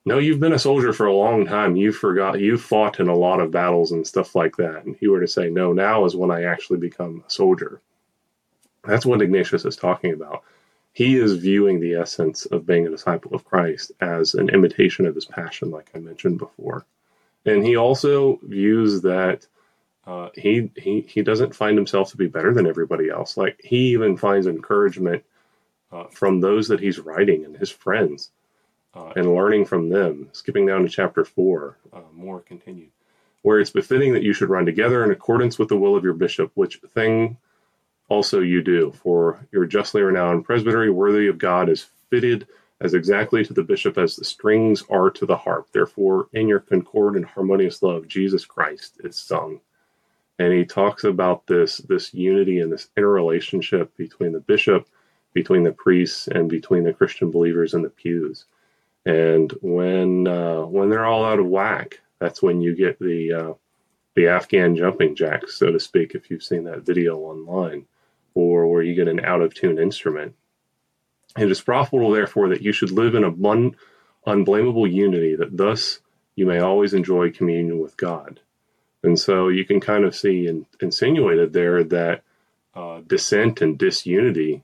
No, 0.06 0.20
you've 0.20 0.40
been 0.40 0.54
a 0.54 0.60
soldier 0.60 0.94
for 0.94 1.06
a 1.06 1.14
long 1.14 1.46
time. 1.46 1.76
You 1.76 1.92
forgot, 1.92 2.40
you 2.40 2.58
fought 2.58 3.00
in 3.00 3.08
a 3.08 3.16
lot 3.16 3.40
of 3.40 3.52
battles 3.52 3.92
and 3.92 4.08
stuff 4.08 4.36
like 4.36 4.56
that. 4.58 4.86
And 4.86 4.96
he 4.98 5.08
were 5.08 5.20
to 5.20 5.28
say, 5.28 5.50
no, 5.50 5.74
now 5.74 6.06
is 6.06 6.16
when 6.16 6.32
I 6.32 6.44
actually 6.44 6.80
become 6.80 7.24
a 7.28 7.32
soldier. 7.32 7.82
That's 8.84 9.06
what 9.06 9.22
Ignatius 9.22 9.66
is 9.66 9.76
talking 9.76 10.14
about 10.14 10.44
he 10.98 11.16
is 11.16 11.34
viewing 11.34 11.80
the 11.80 11.94
essence 11.94 12.48
of 12.48 12.66
being 12.66 12.88
a 12.88 12.90
disciple 12.90 13.36
of 13.36 13.46
Christ 13.46 13.92
as 14.02 14.34
an 14.34 14.50
imitation 14.50 15.06
of 15.06 15.14
his 15.14 15.26
passion, 15.26 15.70
like 15.70 15.92
I 15.94 16.00
mentioned 16.00 16.40
before. 16.40 16.88
And 17.46 17.64
he 17.64 17.76
also 17.76 18.40
views 18.42 19.04
that 19.04 19.46
uh, 20.08 20.30
he, 20.34 20.72
he, 20.78 21.02
he 21.02 21.22
doesn't 21.22 21.54
find 21.54 21.78
himself 21.78 22.12
to 22.12 22.18
be 22.18 22.28
better 22.28 22.54
than 22.54 22.66
everybody 22.66 23.10
else. 23.10 23.36
Like 23.36 23.60
he 23.62 23.90
even 23.90 24.16
finds 24.16 24.48
encouragement 24.48 25.24
uh, 25.92 26.06
from 26.06 26.40
those 26.40 26.70
that 26.70 26.80
he's 26.80 26.98
writing 27.00 27.44
and 27.44 27.58
his 27.58 27.70
friends 27.70 28.32
uh, 28.96 29.12
and 29.18 29.36
learning 29.36 29.66
from 29.66 29.90
them. 29.90 30.30
Skipping 30.32 30.66
down 30.66 30.84
to 30.84 30.90
chapter 30.90 31.26
four, 31.26 31.78
uh, 31.92 32.00
more 32.14 32.40
continued, 32.40 32.92
where 33.42 33.60
it's 33.60 33.70
befitting 33.70 34.14
that 34.14 34.24
you 34.24 34.34
should 34.34 34.50
run 34.50 34.66
together 34.66 35.04
in 35.04 35.12
accordance 35.12 35.60
with 35.60 35.68
the 35.68 35.78
will 35.78 35.98
of 35.98 36.06
your 36.06 36.14
bishop, 36.14 36.52
which 36.56 36.80
thing 36.94 37.38
also 38.08 38.40
you 38.40 38.64
do. 38.64 38.94
For 39.04 39.46
your 39.52 39.66
justly 39.66 40.02
renowned 40.02 40.46
presbytery, 40.46 40.90
worthy 40.90 41.28
of 41.28 41.38
God, 41.38 41.68
is 41.68 41.88
fitted 42.10 42.48
as 42.80 42.94
exactly 42.94 43.44
to 43.44 43.54
the 43.54 43.64
bishop 43.64 43.98
as 43.98 44.16
the 44.16 44.24
strings 44.24 44.84
are 44.90 45.10
to 45.10 45.26
the 45.26 45.36
harp. 45.36 45.68
Therefore, 45.74 46.30
in 46.32 46.48
your 46.48 46.60
concord 46.60 47.16
and 47.16 47.26
harmonious 47.26 47.82
love, 47.82 48.08
Jesus 48.08 48.46
Christ 48.46 49.02
is 49.04 49.18
sung. 49.18 49.60
And 50.40 50.54
he 50.54 50.66
talks 50.66 51.04
about 51.04 51.48
this 51.48 51.78
this 51.78 52.14
unity 52.14 52.60
and 52.60 52.72
this 52.72 52.90
interrelationship 52.96 53.96
between 53.98 54.34
the 54.34 54.40
bishop, 54.40 54.88
between 55.34 55.64
the 55.64 55.72
priests, 55.72 56.28
and 56.28 56.50
between 56.50 56.84
the 56.84 56.94
Christian 56.94 57.32
believers 57.32 57.74
in 57.74 57.82
the 57.82 57.90
pews. 57.90 58.46
And 59.06 59.52
when 59.62 60.28
uh, 60.28 60.62
when 60.62 60.90
they're 60.90 61.06
all 61.06 61.26
out 61.26 61.40
of 61.40 61.48
whack, 61.48 62.02
that's 62.20 62.42
when 62.42 62.62
you 62.62 62.76
get 62.76 63.00
the 63.00 63.34
uh, 63.34 63.54
the 64.16 64.28
Afghan 64.28 64.76
jumping 64.76 65.16
jacks, 65.16 65.58
so 65.58 65.72
to 65.72 65.80
speak. 65.80 66.14
If 66.14 66.30
you've 66.30 66.44
seen 66.44 66.66
that 66.66 66.86
video 66.86 67.18
online 67.18 67.86
or 68.38 68.68
where 68.68 68.84
you 68.84 68.94
get 68.94 69.08
an 69.08 69.26
out 69.26 69.42
of 69.42 69.52
tune 69.56 69.80
instrument. 69.80 70.36
It 71.40 71.50
is 71.50 71.60
profitable, 71.60 72.12
therefore, 72.12 72.50
that 72.50 72.62
you 72.62 72.72
should 72.72 72.92
live 72.92 73.16
in 73.16 73.24
a 73.24 73.32
unblameable 73.32 74.92
unity, 74.92 75.36
that 75.36 75.58
thus 75.58 76.02
you 76.36 76.46
may 76.46 76.60
always 76.60 76.94
enjoy 76.94 77.32
communion 77.32 77.80
with 77.80 77.98
God. 77.98 78.40
And 79.04 79.20
so 79.20 79.48
you 79.48 79.66
can 79.66 79.80
kind 79.80 80.04
of 80.04 80.16
see 80.16 80.48
in, 80.48 80.66
insinuated 80.82 81.54
there 81.54 81.84
that 81.84 82.24
uh, 82.76 83.02
dissent 83.08 83.62
and 83.62 83.78
disunity, 83.78 84.64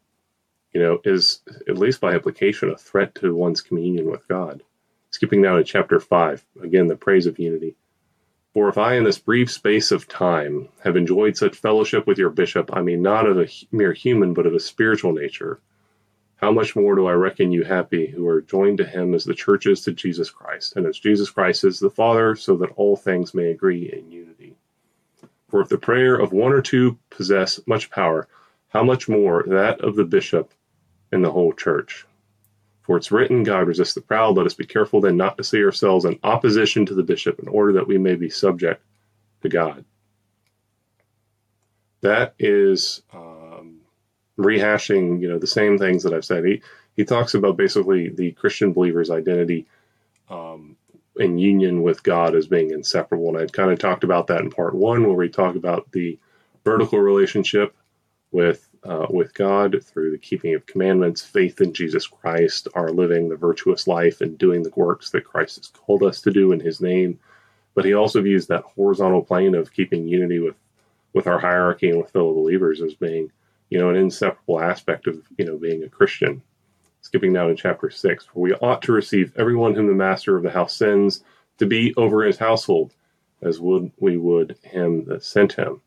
you 0.74 0.82
know, 0.82 1.00
is 1.04 1.42
at 1.68 1.78
least 1.78 2.02
by 2.02 2.14
implication 2.14 2.70
a 2.70 2.78
threat 2.78 3.16
to 3.16 3.36
one's 3.36 3.62
communion 3.62 4.10
with 4.10 4.28
God. 4.28 4.64
Skipping 5.12 5.42
now 5.42 5.58
to 5.58 5.64
chapter 5.64 6.00
5, 6.00 6.46
again, 6.64 6.88
the 6.88 6.96
praise 6.96 7.28
of 7.28 7.38
unity. 7.38 7.76
For 8.54 8.70
if 8.70 8.78
I, 8.78 8.96
in 8.96 9.04
this 9.04 9.18
brief 9.18 9.52
space 9.52 9.92
of 9.92 10.08
time, 10.08 10.70
have 10.84 10.96
enjoyed 10.96 11.38
such 11.38 11.56
fellowship 11.56 12.06
with 12.06 12.20
your 12.20 12.30
bishop, 12.30 12.70
I 12.72 12.82
mean 12.82 13.02
not 13.02 13.26
of 13.26 13.40
a 13.40 13.48
mere 13.72 13.94
human, 13.94 14.34
but 14.34 14.46
of 14.46 14.54
a 14.54 14.60
spiritual 14.60 15.14
nature, 15.14 15.60
how 16.44 16.52
much 16.52 16.76
more 16.76 16.94
do 16.94 17.08
I 17.08 17.14
reckon 17.14 17.54
you 17.54 17.64
happy 17.64 18.06
who 18.06 18.28
are 18.28 18.42
joined 18.42 18.80
to 18.80 18.86
him 18.86 19.14
as 19.14 19.24
the 19.24 19.34
church 19.34 19.66
is 19.66 19.80
to 19.84 19.94
Jesus 19.94 20.30
Christ, 20.30 20.76
and 20.76 20.86
as 20.86 21.00
Jesus 21.00 21.30
Christ 21.30 21.64
is 21.64 21.80
the 21.80 21.90
Father, 21.90 22.36
so 22.36 22.58
that 22.58 22.72
all 22.72 22.98
things 22.98 23.34
may 23.34 23.52
agree 23.52 23.90
in 23.90 24.12
unity? 24.12 24.58
For 25.48 25.62
if 25.62 25.70
the 25.70 25.78
prayer 25.78 26.16
of 26.16 26.34
one 26.34 26.52
or 26.52 26.62
two 26.62 27.00
possess 27.10 27.62
much 27.66 27.90
power, 27.90 28.28
how 28.68 28.84
much 28.84 29.08
more 29.08 29.46
that 29.48 29.80
of 29.80 29.96
the 29.96 30.04
bishop 30.04 30.52
and 31.14 31.24
the 31.24 31.32
whole 31.32 31.54
church? 31.54 32.06
For 32.82 32.98
it's 32.98 33.10
written, 33.10 33.44
God 33.44 33.68
resists 33.68 33.94
the 33.94 34.02
proud. 34.02 34.36
Let 34.36 34.46
us 34.46 34.54
be 34.54 34.66
careful 34.66 35.00
then 35.00 35.16
not 35.16 35.38
to 35.38 35.46
see 35.46 35.64
ourselves 35.64 36.04
in 36.04 36.20
opposition 36.26 36.86
to 36.88 36.94
the 36.94 37.04
bishop, 37.04 37.40
in 37.40 37.48
order 37.48 37.72
that 37.72 37.88
we 37.88 37.98
may 37.98 38.16
be 38.16 38.30
subject 38.30 38.84
to 39.44 39.48
God. 39.48 39.86
That 42.02 42.36
is 42.38 43.02
um, 43.14 43.33
rehashing, 44.38 45.22
you 45.22 45.30
know, 45.30 45.38
the 45.38 45.48
same 45.48 45.78
things 45.78 46.04
that 46.04 46.14
I've 46.14 46.26
said. 46.26 46.46
He 46.46 46.62
he 46.96 47.06
talks 47.06 47.34
about 47.34 47.58
basically 47.58 48.10
the 48.10 48.32
Christian 48.32 48.72
believer's 48.74 49.10
identity 49.10 49.66
um, 50.30 50.76
in 51.18 51.38
union 51.38 51.82
with 51.82 52.04
God 52.04 52.36
as 52.36 52.48
being 52.48 52.72
inseparable, 52.72 53.30
and 53.30 53.38
I'd 53.38 53.54
kind 53.54 53.72
of 53.72 53.80
talked 53.80 54.04
about 54.04 54.28
that 54.28 54.42
in 54.42 54.52
part 54.52 54.76
one, 54.76 55.06
where 55.06 55.16
we 55.16 55.30
talk 55.30 55.56
about 55.56 55.92
the 55.92 56.20
vertical 56.64 57.00
relationship 57.00 57.76
with 58.32 58.68
uh, 58.84 59.08
with 59.10 59.34
God 59.34 59.82
through 59.84 60.12
the 60.12 60.18
keeping 60.18 60.56
of 60.56 60.66
commandments, 60.66 61.22
faith 61.22 61.62
in 61.62 61.74
Jesus 61.74 62.06
Christ, 62.06 62.68
our 62.74 62.90
living 62.90 63.30
the 63.30 63.36
virtuous 63.36 63.88
life 63.88 64.22
and 64.22 64.38
doing 64.38 64.64
the 64.64 64.74
works 64.76 65.12
that 65.12 65.24
Christ 65.24 65.58
has 65.58 65.68
called 65.68 66.04
us 66.04 66.22
to 66.22 66.32
do 66.32 66.52
in 66.52 66.60
His 66.60 66.82
name. 66.82 67.20
But 67.76 67.86
he 67.86 67.94
also 67.94 68.22
views 68.22 68.48
that 68.48 68.64
horizontal 68.64 69.24
plane 69.24 69.56
of 69.56 69.74
keeping 69.74 70.08
unity 70.08 70.40
with 70.40 70.56
with 71.14 71.28
our 71.28 71.40
hierarchy 71.40 71.90
and 71.90 72.00
with 72.00 72.12
fellow 72.12 72.34
believers 72.34 72.82
as 72.82 72.96
being, 72.96 73.32
you 73.74 73.80
know, 73.80 73.90
an 73.90 73.96
inseparable 73.96 74.62
aspect 74.62 75.08
of 75.08 75.22
you 75.38 75.46
know 75.46 75.58
being 75.58 75.84
a 75.84 75.90
Christian. 75.90 76.42
Skipping 77.02 77.34
down 77.34 77.50
to 77.50 77.56
chapter 77.56 77.90
six, 77.90 78.26
for 78.26 78.40
we 78.40 78.54
ought 78.54 78.82
to 78.84 78.94
receive 78.94 79.34
everyone 79.36 79.76
whom 79.76 79.88
the 79.88 79.94
master 79.94 80.38
of 80.38 80.44
the 80.44 80.52
house 80.52 80.76
sends 80.76 81.24
to 81.58 81.66
be 81.66 81.94
over 81.98 82.24
his 82.24 82.38
household, 82.38 82.94
as 83.42 83.60
would 83.60 83.92
we 84.00 84.16
would 84.18 84.58
him 84.64 85.04
that 85.06 85.24
sent 85.24 85.54
him 85.54 85.82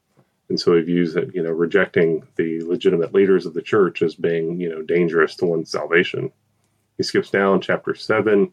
and 0.48 0.60
so 0.60 0.76
he 0.76 0.82
views 0.82 1.14
that 1.14 1.34
you 1.34 1.42
know 1.42 1.50
rejecting 1.50 2.26
the 2.36 2.62
legitimate 2.62 3.14
leaders 3.14 3.46
of 3.46 3.54
the 3.54 3.62
church 3.62 4.02
as 4.02 4.14
being 4.14 4.60
you 4.60 4.68
know 4.68 4.82
dangerous 4.82 5.34
to 5.36 5.46
one's 5.46 5.70
salvation. 5.70 6.30
He 6.96 7.02
skips 7.02 7.30
down 7.30 7.60
chapter 7.60 7.94
seven. 7.94 8.52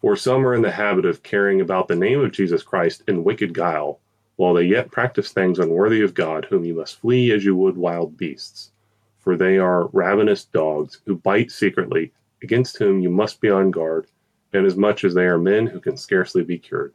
For 0.00 0.16
some 0.16 0.46
are 0.46 0.54
in 0.54 0.62
the 0.62 0.70
habit 0.70 1.06
of 1.06 1.22
carrying 1.22 1.62
about 1.62 1.88
the 1.88 1.96
name 1.96 2.20
of 2.20 2.32
Jesus 2.32 2.62
Christ 2.62 3.02
in 3.08 3.24
wicked 3.24 3.54
guile, 3.54 4.00
while 4.36 4.54
they 4.54 4.64
yet 4.64 4.90
practice 4.90 5.32
things 5.32 5.58
unworthy 5.58 6.00
of 6.02 6.14
God, 6.14 6.46
whom 6.46 6.64
you 6.64 6.74
must 6.74 7.00
flee 7.00 7.32
as 7.32 7.44
you 7.44 7.54
would 7.56 7.76
wild 7.76 8.16
beasts. 8.16 8.72
For 9.20 9.36
they 9.36 9.58
are 9.58 9.88
ravenous 9.92 10.44
dogs 10.44 11.00
who 11.06 11.16
bite 11.16 11.50
secretly, 11.50 12.12
against 12.42 12.78
whom 12.78 13.00
you 13.00 13.10
must 13.10 13.40
be 13.40 13.48
on 13.48 13.70
guard, 13.70 14.06
inasmuch 14.52 15.04
as 15.04 15.14
they 15.14 15.26
are 15.26 15.38
men 15.38 15.66
who 15.66 15.80
can 15.80 15.96
scarcely 15.96 16.42
be 16.42 16.58
cured. 16.58 16.92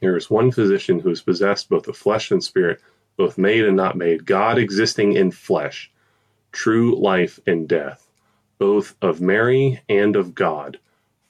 There 0.00 0.16
is 0.16 0.30
one 0.30 0.50
physician 0.50 0.98
who 0.98 1.10
is 1.10 1.22
possessed 1.22 1.68
both 1.68 1.86
of 1.86 1.96
flesh 1.96 2.30
and 2.30 2.42
spirit, 2.42 2.80
both 3.16 3.38
made 3.38 3.64
and 3.64 3.76
not 3.76 3.96
made, 3.96 4.24
God 4.24 4.58
existing 4.58 5.12
in 5.12 5.30
flesh, 5.30 5.92
true 6.50 6.96
life 6.96 7.38
and 7.46 7.68
death, 7.68 8.08
both 8.58 8.94
of 9.02 9.20
Mary 9.20 9.80
and 9.88 10.16
of 10.16 10.34
God, 10.34 10.78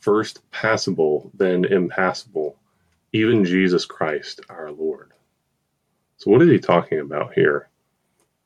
first 0.01 0.49
passible, 0.51 1.31
then 1.35 1.65
impassible, 1.65 2.57
even 3.13 3.45
Jesus 3.45 3.85
Christ 3.85 4.41
our 4.49 4.71
Lord. 4.71 5.13
So, 6.17 6.31
what 6.31 6.43
is 6.43 6.51
he 6.51 6.59
talking 6.59 7.01
about 7.01 7.35
here? 7.35 7.69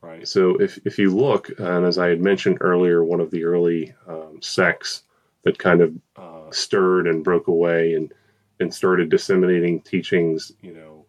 Right. 0.01 0.27
So, 0.27 0.57
if, 0.57 0.79
if 0.85 0.99
you 0.99 1.15
look, 1.15 1.51
and 1.59 1.85
as 1.85 1.99
I 1.99 2.09
had 2.09 2.21
mentioned 2.21 2.59
earlier, 2.61 3.05
one 3.05 3.21
of 3.21 3.31
the 3.31 3.45
early 3.45 3.95
um, 4.07 4.39
sects 4.41 5.03
that 5.43 5.59
kind 5.59 5.81
of 5.81 5.95
uh, 6.17 6.51
stirred 6.51 7.07
and 7.07 7.23
broke 7.23 7.49
away 7.49 7.95
and, 7.95 8.13
and 8.61 8.73
started 8.73 9.11
disseminating 9.11 9.81
teachings, 9.81 10.53
you 10.61 10.75
know, 10.75 11.07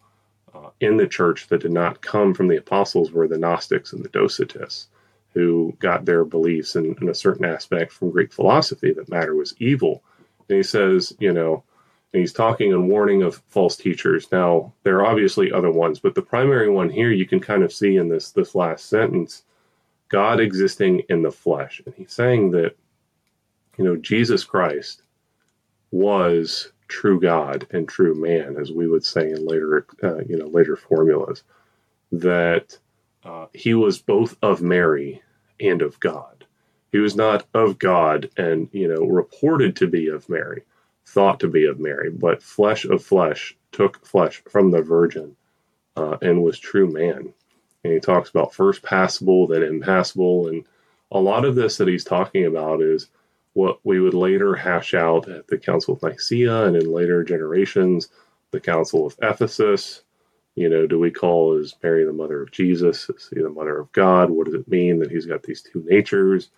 uh, 0.54 0.70
in 0.80 0.98
the 0.98 1.08
church 1.08 1.48
that 1.48 1.62
did 1.62 1.72
not 1.72 2.02
come 2.02 2.34
from 2.34 2.48
the 2.48 2.58
apostles 2.58 3.12
were 3.12 3.28
the 3.28 3.38
Gnostics 3.38 3.94
and 3.94 4.04
the 4.04 4.10
Docetists, 4.10 4.88
who 5.34 5.76
got 5.80 6.06
their 6.06 6.24
beliefs 6.24 6.76
in, 6.76 6.96
in 7.02 7.10
a 7.10 7.16
certain 7.16 7.46
aspect 7.46 7.92
from 7.92 8.12
Greek 8.12 8.32
philosophy 8.32 8.94
that 8.94 9.10
matter 9.10 9.36
was 9.36 9.56
evil. 9.60 10.04
And 10.50 10.58
he 10.58 10.64
says, 10.64 11.16
you 11.20 11.34
know, 11.34 11.64
he's 12.18 12.34
talking 12.34 12.74
and 12.74 12.90
warning 12.90 13.24
of 13.24 13.42
false 13.48 13.76
teachers. 13.76 14.28
Now, 14.32 14.74
there 14.84 14.98
are 14.98 15.06
obviously 15.06 15.52
other 15.52 15.72
ones, 15.72 16.00
but 16.00 16.16
the 16.16 16.22
primary 16.22 16.70
one 16.70 16.90
here 16.90 17.12
you 17.12 17.26
can 17.26 17.40
kind 17.40 17.64
of 17.64 17.74
see 17.74 17.98
in 17.98 18.10
this 18.10 18.32
this 18.32 18.56
last 18.56 18.86
sentence, 18.86 19.44
God 20.10 20.40
existing 20.40 21.04
in 21.10 21.22
the 21.22 21.32
flesh. 21.32 21.82
And 21.86 21.94
he's 21.96 22.14
saying 22.14 22.52
that, 22.52 22.76
you 23.78 23.86
know, 23.86 23.96
Jesus 23.98 24.44
Christ 24.44 25.04
was 25.92 26.72
true 26.88 27.20
God 27.20 27.68
and 27.72 27.88
true 27.88 28.16
man, 28.16 28.56
as 28.58 28.72
we 28.72 28.88
would 28.88 29.04
say 29.04 29.32
in 29.32 29.46
later, 29.46 29.86
uh, 30.04 30.20
you 30.20 30.38
know, 30.38 30.48
later 30.48 30.76
formulas, 30.76 31.44
that 32.12 32.78
uh, 33.24 33.48
he 33.54 33.74
was 33.74 34.00
both 34.00 34.38
of 34.42 34.62
Mary 34.62 35.22
and 35.60 35.82
of 35.82 36.00
God. 36.00 36.46
He 36.92 37.00
was 37.00 37.16
not 37.16 37.46
of 37.54 37.78
God 37.80 38.30
and 38.38 38.70
you 38.72 38.88
know 38.88 39.06
reported 39.06 39.76
to 39.78 39.88
be 39.88 40.08
of 40.08 40.30
Mary, 40.30 40.64
thought 41.08 41.40
to 41.40 41.48
be 41.48 41.66
of 41.66 41.80
Mary, 41.80 42.10
but 42.10 42.44
flesh 42.44 42.84
of 42.86 43.04
flesh 43.04 43.56
took 43.72 44.06
flesh 44.06 44.44
from 44.50 44.72
the 44.72 44.82
Virgin 44.82 45.36
uh, 45.96 46.18
and 46.22 46.44
was 46.44 46.60
true 46.60 46.92
man. 46.92 47.34
And 47.84 47.94
he 47.94 48.00
talks 48.00 48.30
about 48.30 48.54
first 48.54 48.84
passible, 48.84 49.48
then 49.48 49.64
impassible, 49.64 50.50
and 50.50 50.66
a 51.12 51.20
lot 51.20 51.46
of 51.46 51.56
this 51.56 51.78
that 51.78 51.88
he's 51.88 52.04
talking 52.04 52.46
about 52.46 52.82
is 52.82 53.08
what 53.54 53.80
we 53.86 54.00
would 54.00 54.14
later 54.14 54.56
hash 54.56 54.94
out 54.94 55.30
at 55.30 55.48
the 55.48 55.58
Council 55.58 55.94
of 55.94 56.04
Nicaea 56.04 56.66
and 56.66 56.76
in 56.76 56.92
later 56.92 57.24
generations, 57.24 58.10
the 58.52 58.60
Council 58.60 59.06
of 59.06 59.18
Ephesus. 59.22 60.04
You 60.56 60.70
know, 60.70 60.88
do 60.88 61.00
we 61.00 61.12
call 61.12 61.58
is 61.58 61.76
Mary 61.82 62.04
the 62.04 62.12
mother 62.12 62.42
of 62.42 62.52
Jesus? 62.52 63.10
Is 63.10 63.30
he 63.34 63.42
the 63.42 63.50
mother 63.50 63.80
of 63.80 63.92
God? 63.94 64.30
What 64.30 64.46
does 64.46 64.56
it 64.56 64.68
mean 64.68 65.00
that 65.00 65.12
he's 65.12 65.26
got 65.26 65.44
these 65.44 65.62
two 65.62 65.86
natures? 65.88 66.50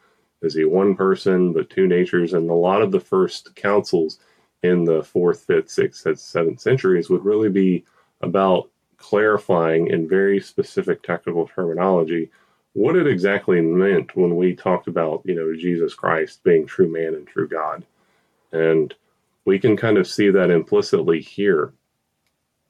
Is 0.41 0.56
he 0.56 0.65
one 0.65 0.96
person 0.96 1.53
but 1.53 1.70
two 1.70 1.86
natures? 1.86 2.34
And 2.34 2.50
a 2.50 2.53
lot 2.53 2.82
of 2.82 2.91
the 2.91 3.00
first 3.00 3.56
councils 3.56 4.20
in 4.63 4.84
the 4.84 5.04
fourth, 5.04 5.46
fifth, 5.46 5.70
sixth, 5.70 6.20
seventh 6.20 6.60
centuries 6.60 7.10
would 7.10 7.24
really 7.24 7.50
be 7.50 7.86
about 8.22 8.70
clarifying 8.98 9.88
in 9.88 10.08
very 10.08 10.39
specific 10.42 11.01
technical 11.01 11.48
terminology 11.48 12.30
what 12.74 12.96
it 12.96 13.08
exactly 13.08 13.62
meant 13.62 14.16
when 14.16 14.36
we 14.36 14.56
talked 14.56 14.88
about, 14.88 15.22
you 15.25 15.36
know, 15.36 15.56
Jesus 15.56 15.94
Christ 15.94 16.44
being 16.44 16.66
true 16.66 16.88
man 16.88 17.16
and 17.16 17.28
true 17.28 17.48
God. 17.48 17.84
And 18.51 18.94
we 19.46 19.60
can 19.60 19.75
kind 19.75 19.98
of 19.98 20.08
see 20.08 20.30
that 20.30 20.51
implicitly 20.51 21.20
here 21.22 21.74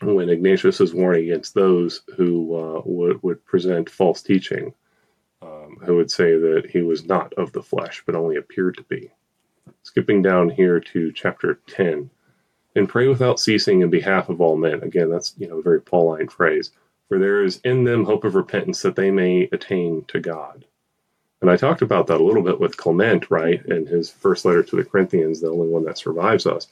when 0.02 0.30
Ignatius 0.30 0.80
is 0.80 0.94
warning 0.94 1.26
against 1.26 1.54
those 1.54 2.02
who 2.16 2.56
uh, 2.56 2.82
would, 2.86 3.22
would 3.22 3.46
present 3.46 3.90
false 3.90 4.22
teaching, 4.22 4.74
um, 5.42 5.78
who 5.84 5.96
would 5.98 6.10
say 6.10 6.38
that 6.38 6.70
he 6.72 6.82
was 6.82 7.06
not 7.06 7.34
of 7.34 7.52
the 7.52 7.64
flesh, 7.64 8.02
but 8.06 8.16
only 8.16 8.38
appeared 8.38 8.78
to 8.78 8.84
be. 8.84 9.12
Skipping 9.90 10.22
down 10.22 10.50
here 10.50 10.80
to 10.80 11.12
chapter 11.12 11.60
10, 11.66 12.12
and 12.76 12.88
pray 12.88 13.08
without 13.08 13.40
ceasing 13.40 13.82
in 13.82 13.90
behalf 13.90 14.30
of 14.30 14.40
all 14.40 14.56
men. 14.56 14.84
Again, 14.84 15.10
that's 15.10 15.34
you 15.40 15.48
know 15.48 15.58
a 15.58 15.64
very 15.64 15.82
Pauline 15.82 16.28
phrase 16.28 16.70
for 17.08 17.18
there 17.18 17.44
is 17.44 17.60
in 17.64 17.86
them 17.86 18.06
hope 18.06 18.24
of 18.24 18.36
repentance 18.36 18.84
that 18.84 18.96
they 18.96 19.10
may 19.10 19.50
attain 19.52 20.06
to 20.10 20.20
God. 20.20 20.64
And 21.42 21.50
I 21.50 21.58
talked 21.58 21.82
about 21.82 22.06
that 22.08 22.22
a 22.22 22.24
little 22.24 22.44
bit 22.44 22.60
with 22.60 22.78
Clement, 22.78 23.32
right, 23.32 23.66
in 23.66 23.88
his 23.88 24.12
first 24.12 24.46
letter 24.46 24.62
to 24.62 24.76
the 24.76 24.86
Corinthians, 24.86 25.42
the 25.42 25.50
only 25.50 25.68
one 25.68 25.86
that 25.86 25.98
survives 25.98 26.46
us. 26.46 26.68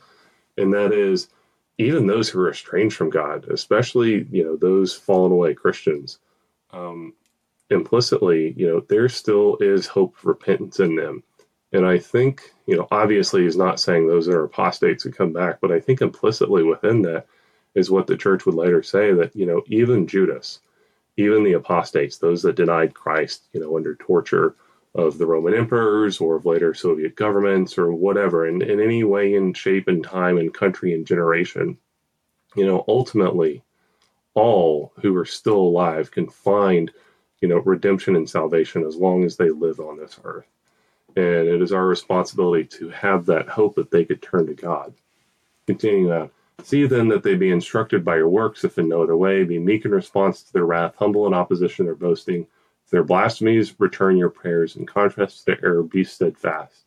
And 0.55 0.71
that 0.73 0.93
is, 0.93 1.29
even 1.79 2.05
those 2.05 2.29
who 2.29 2.39
are 2.41 2.51
estranged 2.51 2.95
from 2.95 3.09
God, 3.09 3.45
especially, 3.45 4.27
you 4.29 4.43
know, 4.43 4.57
those 4.57 4.93
fallen 4.93 5.31
away 5.31 5.55
Christians, 5.55 6.19
um, 6.71 7.13
implicitly, 7.71 8.53
you 8.55 8.67
know, 8.67 8.81
there 8.81 9.09
still 9.09 9.57
is 9.59 9.87
hope 9.87 10.17
of 10.17 10.25
repentance 10.25 10.79
in 10.79 10.95
them. 10.95 11.23
And 11.73 11.85
I 11.85 11.99
think, 11.99 12.53
you 12.65 12.77
know, 12.77 12.87
obviously 12.91 13.43
he's 13.43 13.57
not 13.57 13.79
saying 13.79 14.07
those 14.07 14.27
are 14.27 14.43
apostates 14.43 15.03
who 15.03 15.11
come 15.11 15.33
back, 15.33 15.59
but 15.61 15.71
I 15.71 15.79
think 15.79 16.01
implicitly 16.01 16.63
within 16.63 17.01
that, 17.03 17.27
is 17.75 17.91
what 17.91 18.07
the 18.07 18.17
church 18.17 18.45
would 18.45 18.55
later 18.55 18.81
say 18.81 19.13
that, 19.13 19.35
you 19.35 19.45
know, 19.45 19.61
even 19.67 20.07
Judas, 20.07 20.61
even 21.15 21.43
the 21.43 21.53
apostates, 21.53 22.17
those 22.17 22.41
that 22.41 22.55
denied 22.55 22.95
Christ, 22.95 23.47
you 23.53 23.59
know, 23.59 23.75
under 23.77 23.95
torture 23.95 24.55
of 24.95 25.19
the 25.19 25.27
Roman 25.27 25.53
emperors 25.53 26.19
or 26.19 26.37
of 26.37 26.45
later 26.45 26.73
Soviet 26.73 27.15
governments 27.15 27.77
or 27.77 27.93
whatever, 27.93 28.47
in, 28.47 28.63
in 28.63 28.79
any 28.79 29.03
way, 29.03 29.35
in 29.35 29.53
shape 29.53 29.87
and 29.87 30.03
time 30.03 30.39
and 30.39 30.53
country 30.53 30.93
and 30.93 31.05
generation. 31.05 31.77
You 32.55 32.65
know, 32.65 32.83
ultimately, 32.87 33.63
all 34.33 34.93
who 35.01 35.15
are 35.15 35.25
still 35.25 35.57
alive 35.57 36.09
can 36.09 36.27
find, 36.29 36.91
you 37.41 37.47
know, 37.47 37.57
redemption 37.57 38.15
and 38.15 38.27
salvation 38.27 38.83
as 38.85 38.95
long 38.95 39.23
as 39.23 39.37
they 39.37 39.49
live 39.49 39.79
on 39.79 39.97
this 39.97 40.19
earth. 40.23 40.47
And 41.17 41.47
it 41.47 41.63
is 41.63 41.71
our 41.73 41.87
responsibility 41.87 42.63
to 42.77 42.89
have 42.89 43.25
that 43.25 43.49
hope 43.49 43.73
that 43.75 43.89
they 43.89 44.05
could 44.05 44.21
turn 44.21 44.45
to 44.45 44.53
God. 44.53 44.93
Continuing 45.65 46.11
on. 46.11 46.29
See 46.63 46.85
then 46.85 47.07
that 47.07 47.23
they 47.23 47.35
be 47.35 47.49
instructed 47.49 48.05
by 48.05 48.17
your 48.17 48.29
works, 48.29 48.63
if 48.63 48.77
in 48.77 48.87
no 48.87 49.01
other 49.01 49.17
way, 49.17 49.43
be 49.43 49.57
meek 49.57 49.83
in 49.83 49.91
response 49.91 50.43
to 50.43 50.53
their 50.53 50.65
wrath, 50.65 50.93
humble 50.95 51.25
in 51.25 51.33
opposition 51.33 51.85
to 51.85 51.89
their 51.89 51.95
boasting. 51.95 52.45
If 52.85 52.91
their 52.91 53.03
blasphemies, 53.03 53.79
return 53.79 54.15
your 54.15 54.29
prayers. 54.29 54.75
In 54.75 54.85
contrast 54.85 55.39
to 55.39 55.45
their 55.47 55.65
error, 55.65 55.81
be 55.81 56.03
steadfast. 56.03 56.83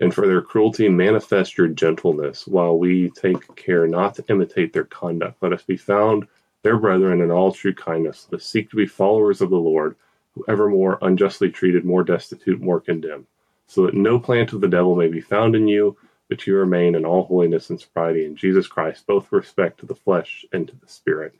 And 0.00 0.12
for 0.12 0.26
their 0.26 0.42
cruelty, 0.42 0.90
manifest 0.90 1.56
your 1.56 1.68
gentleness, 1.68 2.46
while 2.46 2.78
we 2.78 3.08
take 3.10 3.56
care 3.56 3.86
not 3.86 4.16
to 4.16 4.24
imitate 4.28 4.74
their 4.74 4.84
conduct. 4.84 5.42
Let 5.42 5.54
us 5.54 5.62
be 5.62 5.78
found 5.78 6.28
their 6.62 6.76
brethren 6.76 7.22
in 7.22 7.30
all 7.30 7.52
true 7.52 7.74
kindness. 7.74 8.28
Let 8.30 8.42
us 8.42 8.46
seek 8.46 8.68
to 8.70 8.76
be 8.76 8.86
followers 8.86 9.40
of 9.40 9.48
the 9.48 9.56
Lord, 9.56 9.96
who 10.34 10.44
evermore 10.48 10.98
unjustly 11.02 11.50
treated, 11.50 11.84
more 11.84 12.04
destitute, 12.04 12.60
more 12.60 12.80
condemned, 12.80 13.26
so 13.66 13.86
that 13.86 13.94
no 13.94 14.18
plant 14.18 14.52
of 14.52 14.60
the 14.60 14.68
devil 14.68 14.96
may 14.96 15.08
be 15.08 15.20
found 15.20 15.54
in 15.54 15.68
you 15.68 15.96
but 16.28 16.46
you 16.46 16.56
remain 16.56 16.94
in 16.94 17.04
all 17.04 17.24
holiness 17.24 17.70
and 17.70 17.80
sobriety 17.80 18.24
in 18.24 18.36
Jesus 18.36 18.66
Christ, 18.66 19.06
both 19.06 19.30
respect 19.30 19.80
to 19.80 19.86
the 19.86 19.94
flesh 19.94 20.44
and 20.52 20.66
to 20.66 20.74
the 20.76 20.88
spirit. 20.88 21.34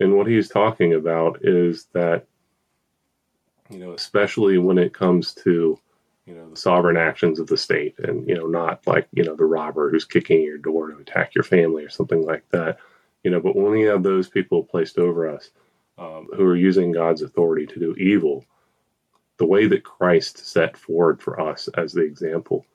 And 0.00 0.16
what 0.16 0.26
he's 0.26 0.48
talking 0.48 0.94
about 0.94 1.44
is 1.44 1.86
that, 1.92 2.26
you 3.68 3.78
know, 3.78 3.92
especially 3.92 4.58
when 4.58 4.78
it 4.78 4.94
comes 4.94 5.34
to, 5.34 5.78
you 6.26 6.34
know, 6.34 6.50
the 6.50 6.56
sovereign 6.56 6.96
actions 6.96 7.40
of 7.40 7.46
the 7.46 7.56
state 7.56 7.98
and, 7.98 8.28
you 8.28 8.34
know, 8.34 8.46
not 8.46 8.86
like, 8.86 9.08
you 9.12 9.24
know, 9.24 9.34
the 9.34 9.44
robber 9.44 9.90
who's 9.90 10.04
kicking 10.04 10.42
your 10.42 10.58
door 10.58 10.90
to 10.90 10.98
attack 10.98 11.34
your 11.34 11.44
family 11.44 11.84
or 11.84 11.90
something 11.90 12.24
like 12.24 12.48
that, 12.50 12.78
you 13.24 13.30
know, 13.30 13.40
but 13.40 13.56
when 13.56 13.70
we 13.70 13.82
have 13.82 14.02
those 14.02 14.28
people 14.28 14.64
placed 14.64 14.98
over 14.98 15.28
us 15.28 15.50
um, 16.02 16.28
who 16.36 16.44
are 16.44 16.56
using 16.56 16.90
God's 16.90 17.22
authority 17.22 17.66
to 17.66 17.78
do 17.78 17.94
evil, 17.94 18.44
the 19.36 19.46
way 19.46 19.66
that 19.66 19.84
Christ 19.84 20.38
set 20.38 20.76
forward 20.76 21.22
for 21.22 21.40
us 21.40 21.68
as 21.76 21.92
the 21.92 22.02
example 22.02 22.66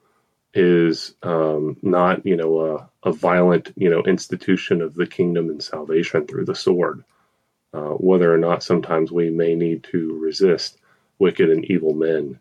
is 0.54 1.14
um, 1.24 1.76
not, 1.82 2.26
you 2.26 2.38
know, 2.38 2.60
a, 3.04 3.10
a, 3.10 3.12
violent, 3.12 3.74
you 3.76 3.90
know, 3.90 4.02
institution 4.04 4.82
of 4.82 4.96
the 4.96 5.06
kingdom 5.06 5.50
and 5.50 5.62
salvation 5.62 6.26
through 6.26 6.46
the 6.46 6.56
sword. 6.56 7.04
Uh, 7.74 7.92
whether 7.92 8.34
or 8.34 8.38
not 8.38 8.64
sometimes 8.64 9.12
we 9.12 9.30
may 9.30 9.54
need 9.56 9.84
to 9.84 10.18
resist 10.20 10.78
wicked 11.20 11.50
and 11.50 11.66
evil 11.66 11.94
men, 11.94 12.40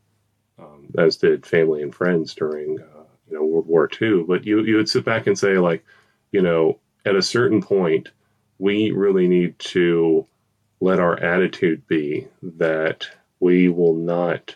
um, 0.58 0.86
as 0.96 1.16
did 1.16 1.44
family 1.44 1.82
and 1.82 1.94
friends 1.94 2.32
during, 2.32 2.78
uh, 2.80 3.02
you 3.28 3.34
know, 3.34 3.44
World 3.44 3.66
War 3.66 3.90
II. 4.00 4.22
But 4.22 4.46
you 4.46 4.62
you 4.62 4.76
would 4.76 4.88
sit 4.88 5.04
back 5.04 5.26
and 5.26 5.36
say, 5.36 5.58
like, 5.58 5.84
you 6.30 6.40
know, 6.40 6.78
at 7.04 7.16
a 7.16 7.22
certain 7.22 7.60
point, 7.60 8.10
we 8.58 8.92
really 8.92 9.26
need 9.26 9.58
to 9.58 10.26
let 10.80 11.00
our 11.00 11.18
attitude 11.18 11.86
be 11.86 12.28
that 12.42 13.08
we 13.40 13.68
will 13.68 13.94
not 13.94 14.54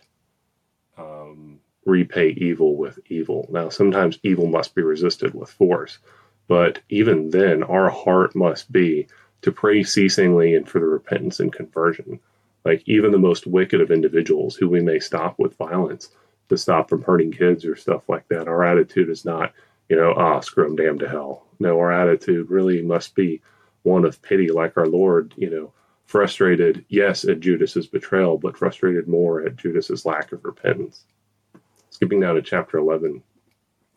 um, 0.99 1.61
repay 1.85 2.31
evil 2.31 2.77
with 2.77 2.99
evil. 3.07 3.49
Now, 3.51 3.69
sometimes 3.69 4.19
evil 4.23 4.47
must 4.47 4.75
be 4.75 4.83
resisted 4.83 5.35
with 5.35 5.51
force, 5.51 5.99
but 6.49 6.81
even 6.89 7.31
then, 7.31 7.63
our 7.63 7.91
heart 7.91 8.35
must 8.35 8.71
be 8.71 9.07
to 9.43 9.53
pray 9.53 9.83
ceasingly 9.83 10.55
and 10.55 10.69
for 10.69 10.81
the 10.81 10.87
repentance 10.87 11.41
and 11.41 11.53
conversion. 11.53 12.21
Like 12.65 12.83
even 12.87 13.11
the 13.11 13.19
most 13.19 13.47
wicked 13.47 13.81
of 13.81 13.91
individuals 13.91 14.55
who 14.55 14.69
we 14.69 14.83
may 14.83 14.99
stop 14.99 15.39
with 15.39 15.57
violence 15.57 16.11
to 16.51 16.59
stop 16.59 16.89
from 16.89 17.03
hurting 17.03 17.33
kids 17.33 17.65
or 17.65 17.77
stuff 17.77 18.09
like 18.09 18.29
that. 18.29 18.49
Our 18.49 18.65
attitude 18.65 19.09
is 19.09 19.25
not, 19.25 19.53
you 19.89 19.97
know, 19.97 20.13
ah, 20.17 20.37
oh, 20.37 20.41
screw 20.41 20.65
them 20.65 20.77
damn 20.77 20.99
to 20.99 21.09
hell. 21.09 21.47
No, 21.59 21.79
our 21.79 21.93
attitude 21.93 22.51
really 22.51 22.83
must 22.83 23.15
be 23.15 23.41
one 23.83 24.05
of 24.05 24.21
pity, 24.21 24.51
like 24.51 24.77
our 24.77 24.87
Lord, 24.87 25.33
you 25.37 25.49
know, 25.49 25.73
frustrated, 26.11 26.85
yes, 26.89 27.25
at 27.25 27.39
Judas's 27.39 27.87
betrayal, 27.87 28.37
but 28.37 28.57
frustrated 28.57 29.07
more 29.07 29.47
at 29.47 29.55
Judas's 29.55 30.05
lack 30.05 30.33
of 30.33 30.45
repentance 30.45 31.05
skipping 31.91 32.19
down 32.19 32.35
to 32.35 32.43
chapter 32.43 32.79
11. 32.79 33.23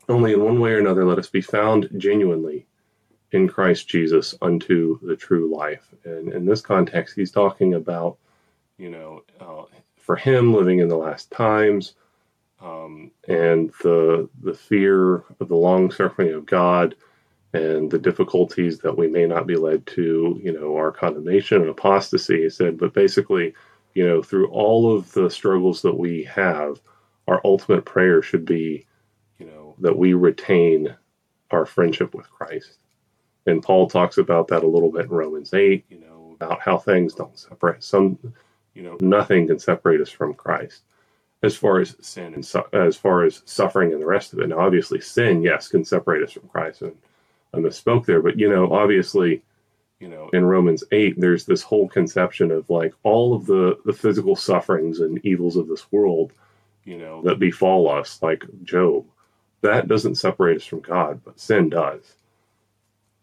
Only 0.09 0.33
in 0.33 0.43
one 0.43 0.59
way 0.59 0.73
or 0.73 0.79
another 0.79 1.05
let 1.05 1.17
us 1.17 1.29
be 1.29 1.41
found 1.41 1.89
genuinely 1.97 2.67
in 3.31 3.47
Christ 3.47 3.87
Jesus 3.87 4.35
unto 4.43 4.99
the 5.01 5.15
true 5.15 5.51
life. 5.55 5.87
And 6.03 6.31
in 6.31 6.45
this 6.45 6.61
context, 6.61 7.15
he's 7.15 7.31
talking 7.31 7.73
about, 7.73 8.17
you 8.77 8.91
know, 8.91 9.23
uh, 9.39 9.63
for 9.97 10.15
him 10.15 10.53
living 10.53 10.79
in 10.79 10.89
the 10.89 10.97
last 10.97 11.31
times 11.31 11.95
um, 12.61 13.09
and 13.27 13.71
the 13.81 14.29
the 14.41 14.53
fear 14.53 15.23
of 15.39 15.47
the 15.47 15.55
long 15.55 15.89
suffering 15.91 16.33
of 16.33 16.45
God 16.45 16.95
and 17.53 17.91
the 17.91 17.99
difficulties 17.99 18.79
that 18.79 18.97
we 18.97 19.07
may 19.07 19.25
not 19.27 19.47
be 19.47 19.55
led 19.55 19.85
to, 19.87 20.39
you 20.43 20.53
know, 20.53 20.75
our 20.77 20.91
condemnation 20.91 21.61
and 21.61 21.69
apostasy. 21.69 22.43
He 22.43 22.49
said, 22.49 22.77
but 22.77 22.93
basically, 22.93 23.53
you 23.95 24.07
know, 24.07 24.23
through 24.23 24.49
all 24.49 24.95
of 24.95 25.11
the 25.13 25.29
struggles 25.29 25.81
that 25.83 25.97
we 25.97 26.23
have, 26.25 26.81
our 27.27 27.41
ultimate 27.45 27.85
prayer 27.85 28.21
should 28.21 28.45
be, 28.45 28.85
you 29.39 29.47
know, 29.47 29.75
that 29.79 29.97
we 29.97 30.13
retain 30.13 30.95
our 31.51 31.65
friendship 31.65 32.15
with 32.15 32.29
Christ. 32.31 32.79
And 33.47 33.63
Paul 33.63 33.89
talks 33.89 34.19
about 34.19 34.49
that 34.49 34.63
a 34.63 34.67
little 34.69 34.91
bit 34.91 35.05
in 35.05 35.11
Romans 35.11 35.53
8, 35.53 35.85
you 35.89 35.99
know, 36.01 36.37
about 36.39 36.61
how 36.61 36.77
things 36.77 37.15
don't 37.15 37.37
separate. 37.39 37.83
Some, 37.83 38.19
you 38.75 38.83
know, 38.83 38.97
nothing 39.01 39.47
can 39.47 39.59
separate 39.59 40.01
us 40.01 40.09
from 40.11 40.35
Christ 40.35 40.83
as 41.43 41.55
far 41.57 41.79
as 41.81 41.95
sin 42.01 42.35
and 42.35 42.45
su- 42.45 42.65
as 42.73 42.97
far 42.97 43.23
as 43.25 43.43
suffering 43.45 43.93
and 43.93 44.01
the 44.01 44.07
rest 44.07 44.33
of 44.33 44.39
it. 44.39 44.49
Now, 44.49 44.59
obviously, 44.59 45.01
sin, 45.01 45.43
yes, 45.43 45.69
can 45.69 45.85
separate 45.85 46.23
us 46.23 46.33
from 46.33 46.49
Christ. 46.49 46.83
And 46.83 46.97
I 47.53 47.57
misspoke 47.57 48.05
there, 48.05 48.21
but, 48.21 48.39
you 48.39 48.49
know, 48.49 48.71
obviously, 48.71 49.43
you 49.99 50.09
know, 50.09 50.29
in 50.33 50.45
Romans 50.45 50.83
8, 50.91 51.19
there's 51.19 51.45
this 51.45 51.61
whole 51.61 51.87
conception 51.87 52.51
of 52.51 52.69
like 52.69 52.93
all 53.03 53.33
of 53.33 53.45
the, 53.45 53.77
the 53.85 53.93
physical 53.93 54.35
sufferings 54.35 54.99
and 54.99 55.23
evils 55.25 55.55
of 55.55 55.67
this 55.67 55.91
world 55.91 56.33
you 56.85 56.97
know, 56.97 57.21
that 57.23 57.39
befall 57.39 57.89
us, 57.89 58.21
like 58.21 58.43
Job. 58.63 59.05
That 59.61 59.87
doesn't 59.87 60.15
separate 60.15 60.57
us 60.57 60.65
from 60.65 60.81
God, 60.81 61.21
but 61.23 61.39
sin 61.39 61.69
does. 61.69 62.15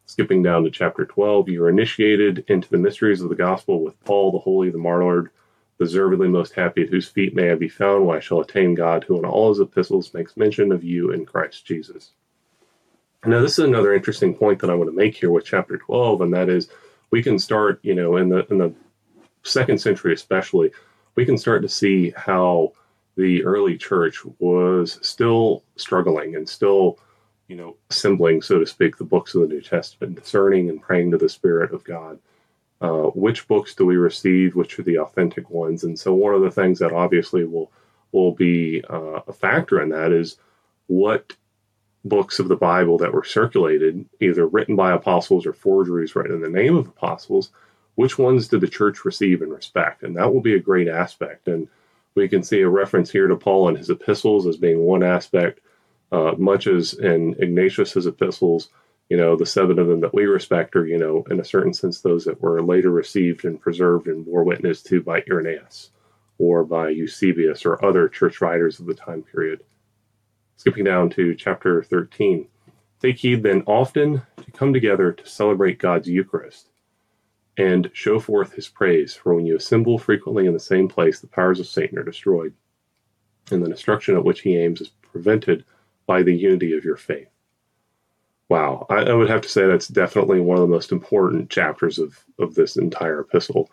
Skipping 0.07 0.43
down 0.43 0.65
to 0.65 0.71
chapter 0.71 1.05
12, 1.05 1.51
you 1.51 1.63
are 1.63 1.69
initiated 1.69 2.45
into 2.49 2.69
the 2.69 2.79
mysteries 2.79 3.21
of 3.21 3.29
the 3.29 3.35
gospel 3.35 3.85
with 3.85 4.03
Paul, 4.05 4.33
the 4.33 4.39
holy, 4.39 4.71
the 4.71 4.79
martyred, 4.79 5.31
deservedly 5.79 6.29
most 6.29 6.55
happy, 6.55 6.83
at 6.83 6.89
whose 6.89 7.09
feet 7.09 7.35
may 7.35 7.53
I 7.53 7.55
be 7.55 7.69
found, 7.69 8.07
where 8.07 8.17
I 8.17 8.21
shall 8.21 8.41
attain 8.41 8.75
God, 8.75 9.05
who 9.05 9.19
in 9.19 9.25
all 9.25 9.51
his 9.51 9.61
epistles 9.61 10.15
makes 10.15 10.37
mention 10.37 10.73
of 10.73 10.83
you 10.83 11.13
in 11.13 11.27
Christ 11.27 11.65
Jesus. 11.65 12.13
Now, 13.27 13.41
this 13.41 13.59
is 13.59 13.67
another 13.67 13.95
interesting 13.95 14.35
point 14.35 14.61
that 14.61 14.71
I 14.71 14.75
want 14.75 14.89
to 14.89 14.97
make 14.97 15.15
here 15.15 15.31
with 15.31 15.45
chapter 15.45 15.77
12, 15.77 16.23
and 16.23 16.33
that 16.33 16.49
is 16.49 16.71
we 17.11 17.23
can 17.23 17.39
start, 17.39 17.79
you 17.83 17.95
know, 17.95 18.17
in 18.17 18.31
the 18.31 18.47
in 18.51 18.59
the 18.59 18.73
second 19.43 19.79
century 19.79 20.15
especially, 20.15 20.71
we 21.17 21.27
can 21.27 21.37
start 21.37 21.63
to 21.63 21.69
see 21.69 22.13
how 22.17 22.73
the 23.17 23.45
early 23.45 23.77
church 23.77 24.25
was 24.39 24.99
still 25.03 25.63
struggling 25.77 26.37
and 26.37 26.49
still, 26.49 26.99
you 27.49 27.57
know, 27.57 27.77
assembling, 27.91 28.41
so 28.41 28.59
to 28.59 28.67
speak, 28.67 28.97
the 28.97 29.05
books 29.05 29.35
of 29.35 29.43
the 29.43 29.49
New 29.49 29.61
Testament, 29.61 30.15
discerning 30.15 30.71
and 30.71 30.81
praying 30.81 31.11
to 31.11 31.19
the 31.19 31.29
Spirit 31.29 31.73
of 31.73 31.85
God. 31.85 32.19
Uh, 32.81 33.11
which 33.11 33.47
books 33.47 33.75
do 33.75 33.85
we 33.85 33.97
receive? 33.97 34.55
Which 34.55 34.79
are 34.79 34.83
the 34.83 34.99
authentic 34.99 35.51
ones? 35.51 35.85
And 35.85 35.99
so, 35.99 36.15
one 36.15 36.33
of 36.33 36.41
the 36.41 36.51
things 36.51 36.79
that 36.79 36.93
obviously 36.93 37.45
will 37.45 37.71
will 38.13 38.33
be 38.33 38.83
uh, 38.89 39.21
a 39.29 39.33
factor 39.33 39.83
in 39.83 39.91
that 39.91 40.11
is 40.11 40.39
what 40.87 41.35
books 42.05 42.39
of 42.39 42.49
the 42.49 42.57
Bible 42.57 42.99
that 42.99 43.13
were 43.13 43.25
circulated, 43.25 44.07
either 44.21 44.47
written 44.47 44.77
by 44.77 44.93
apostles 44.93 45.47
or 45.47 45.53
forgeries 45.53 46.15
written 46.17 46.35
in 46.35 46.41
the 46.41 46.49
name 46.49 46.77
of 46.77 46.89
apostles, 46.89 47.51
which 47.95 48.19
ones 48.19 48.49
did 48.49 48.63
the 48.63 48.69
church 48.69 49.05
receive 49.05 49.43
and 49.43 49.53
respect? 49.53 50.03
And 50.03 50.17
that 50.17 50.33
will 50.33 50.41
be 50.41 50.55
a 50.55 50.61
great 50.61 50.89
aspect. 50.89 51.49
And 51.49 51.69
we 52.15 52.29
can 52.29 52.43
see 52.43 52.61
a 52.63 52.69
reference 52.69 53.11
here 53.11 53.29
to 53.29 53.37
Paul 53.37 53.69
and 53.69 53.77
his 53.77 53.91
epistles 53.91 54.47
as 54.47 54.57
being 54.57 54.81
one 54.81 55.03
aspect, 55.03 55.61
uh, 56.11 56.33
much 56.39 56.67
as 56.67 56.95
in 56.95 57.35
Ignatius's 57.39 58.07
epistles, 58.07 58.71
you 59.11 59.17
know, 59.17 59.37
the 59.37 59.45
seven 59.45 59.79
of 59.79 59.89
them 59.89 60.01
that 60.01 60.15
we 60.15 60.25
respect 60.25 60.77
are, 60.77 60.87
you 60.87 60.97
know, 60.97 61.25
in 61.31 61.41
a 61.41 61.45
certain 61.45 61.75
sense, 61.75 62.01
those 62.01 62.25
that 62.25 62.41
were 62.41 62.63
later 62.63 62.91
received 62.91 63.45
and 63.45 63.61
preserved 63.61 64.07
and 64.07 64.25
bore 64.25 64.45
witness 64.45 64.83
to 64.85 65.03
by 65.03 65.23
Irenaeus 65.29 65.91
or 66.39 66.65
by 66.65 66.89
Eusebius 66.89 67.67
or 67.67 67.85
other 67.85 68.09
church 68.09 68.41
writers 68.41 68.79
of 68.79 68.87
the 68.87 68.95
time 68.95 69.23
period. 69.23 69.63
Skipping 70.61 70.85
down 70.85 71.09
to 71.09 71.35
chapter 71.35 71.83
13. 71.83 72.47
Take 73.01 73.17
heed 73.17 73.43
then 73.43 73.63
often 73.67 74.21
to 74.45 74.51
come 74.51 74.75
together 74.75 75.11
to 75.11 75.27
celebrate 75.27 75.79
God's 75.79 76.07
Eucharist 76.07 76.69
and 77.57 77.91
show 77.95 78.21
forth 78.21 78.53
his 78.53 78.69
praise. 78.69 79.15
For 79.15 79.33
when 79.33 79.47
you 79.47 79.57
assemble 79.57 79.99
frequently 79.99 80.45
in 80.45 80.53
the 80.53 80.61
same 80.61 80.87
place, 80.87 81.19
the 81.19 81.29
powers 81.29 81.61
of 81.61 81.67
Satan 81.67 81.99
are 81.99 82.03
destroyed, 82.03 82.53
and 83.51 83.65
the 83.65 83.71
destruction 83.71 84.17
at 84.17 84.25
which 84.25 84.43
he 84.43 84.59
aims 84.59 84.83
is 84.83 84.91
prevented 85.01 85.65
by 86.05 86.23
the 86.23 86.37
unity 86.37 86.77
of 86.77 86.85
your 86.85 86.99
faith. 86.99 87.31
Wow, 88.51 88.85
I, 88.91 88.97
I 88.97 89.15
would 89.15 89.31
have 89.31 89.41
to 89.41 89.49
say 89.49 89.67
that's 89.67 89.89
definitely 89.89 90.41
one 90.41 90.59
of 90.59 90.63
the 90.63 90.75
most 90.75 90.93
important 90.93 91.49
chapters 91.49 91.99
of, 91.99 92.23
of 92.39 92.55
this 92.55 92.77
entire 92.77 93.21
epistle. 93.21 93.71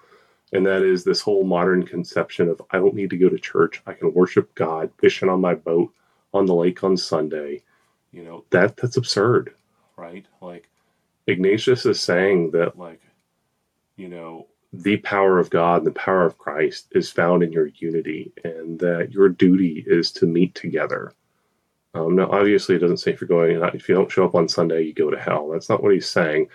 And 0.54 0.66
that 0.66 0.84
is 0.84 1.04
this 1.04 1.20
whole 1.20 1.44
modern 1.44 1.86
conception 1.86 2.48
of 2.48 2.62
I 2.72 2.78
don't 2.78 2.96
need 2.96 3.10
to 3.10 3.18
go 3.18 3.28
to 3.28 3.38
church. 3.38 3.82
I 3.86 3.92
can 3.92 4.14
worship 4.14 4.56
God 4.56 4.90
fishing 4.98 5.28
on 5.28 5.42
my 5.42 5.54
boat 5.54 5.92
on 6.34 6.46
the 6.46 6.56
lake 6.56 6.84
on 6.84 6.98
Sunday. 6.98 7.62
You 8.12 8.24
know, 8.24 8.46
that 8.52 8.78
that's 8.78 8.98
absurd, 8.98 9.54
right? 9.96 10.26
Like 10.42 10.70
Ignatius 11.28 11.86
is 11.86 12.00
saying 12.00 12.52
that 12.52 12.78
like, 12.78 13.02
you 13.96 14.08
know, 14.08 14.48
the 14.74 14.98
power 14.98 15.40
of 15.40 15.50
God, 15.50 15.80
and 15.80 15.88
the 15.88 15.92
power 15.92 16.26
of 16.26 16.38
Christ 16.38 16.88
is 16.92 17.12
found 17.12 17.44
in 17.44 17.52
your 17.52 17.68
unity, 17.68 18.32
and 18.44 18.80
that 18.80 19.12
your 19.12 19.30
duty 19.30 19.84
is 19.88 20.12
to 20.14 20.26
meet 20.26 20.56
together. 20.56 21.14
Um, 21.94 22.16
now, 22.16 22.30
obviously, 22.32 22.76
it 22.76 22.80
doesn't 22.80 22.98
say 22.98 23.12
if 23.12 23.22
you're 23.22 23.28
going, 23.28 23.62
if 23.74 23.90
you 23.90 23.96
don't 23.96 24.12
show 24.12 24.26
up 24.26 24.36
on 24.36 24.48
Sunday, 24.48 24.84
you 24.84 24.94
go 24.94 25.10
to 25.10 25.20
hell. 25.20 25.50
That's 25.50 25.70
not 25.70 25.82
what 25.82 25.94
he's 25.94 26.08
saying. 26.10 26.48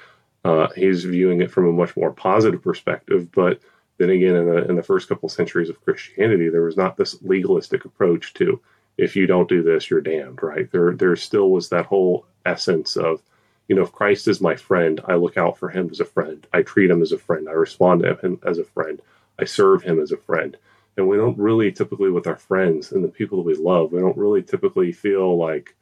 Uh, 0.44 0.68
he's 0.74 1.04
viewing 1.04 1.40
it 1.40 1.50
from 1.50 1.66
a 1.66 1.72
much 1.72 1.96
more 1.96 2.12
positive 2.12 2.62
perspective. 2.62 3.30
But 3.32 3.60
then 3.98 4.10
again, 4.10 4.36
in 4.36 4.46
the 4.46 4.68
in 4.68 4.76
the 4.76 4.82
first 4.82 5.08
couple 5.08 5.28
centuries 5.28 5.68
of 5.68 5.82
Christianity, 5.84 6.48
there 6.48 6.62
was 6.62 6.76
not 6.76 6.96
this 6.96 7.20
legalistic 7.22 7.84
approach 7.84 8.34
to 8.34 8.60
if 9.02 9.16
you 9.16 9.26
don't 9.26 9.48
do 9.48 9.62
this, 9.62 9.90
you're 9.90 10.00
damned. 10.00 10.42
Right? 10.42 10.70
There, 10.70 10.92
there 10.92 11.16
still 11.16 11.50
was 11.50 11.68
that 11.68 11.86
whole 11.86 12.26
essence 12.44 12.96
of 12.96 13.22
you 13.68 13.76
know, 13.76 13.82
if 13.82 13.92
Christ 13.92 14.28
is 14.28 14.40
my 14.40 14.56
friend, 14.56 15.00
I 15.06 15.14
look 15.14 15.36
out 15.36 15.56
for 15.56 15.70
him 15.70 15.88
as 15.90 16.00
a 16.00 16.04
friend. 16.04 16.46
I 16.52 16.62
treat 16.62 16.90
him 16.90 17.00
as 17.00 17.12
a 17.12 17.18
friend. 17.18 17.48
I 17.48 17.52
respond 17.52 18.02
to 18.02 18.16
him 18.16 18.38
as 18.44 18.58
a 18.58 18.64
friend. 18.64 19.00
I 19.38 19.44
serve 19.44 19.82
him 19.82 20.00
as 20.00 20.12
a 20.12 20.16
friend. 20.16 20.56
And 20.96 21.08
we 21.08 21.16
don't 21.16 21.38
really 21.38 21.72
typically, 21.72 22.10
with 22.10 22.26
our 22.26 22.36
friends 22.36 22.92
and 22.92 23.02
the 23.02 23.08
people 23.08 23.38
that 23.38 23.46
we 23.46 23.54
love, 23.54 23.92
we 23.92 24.00
don't 24.00 24.16
really 24.16 24.42
typically 24.42 24.92
feel 24.92 25.38
like, 25.38 25.74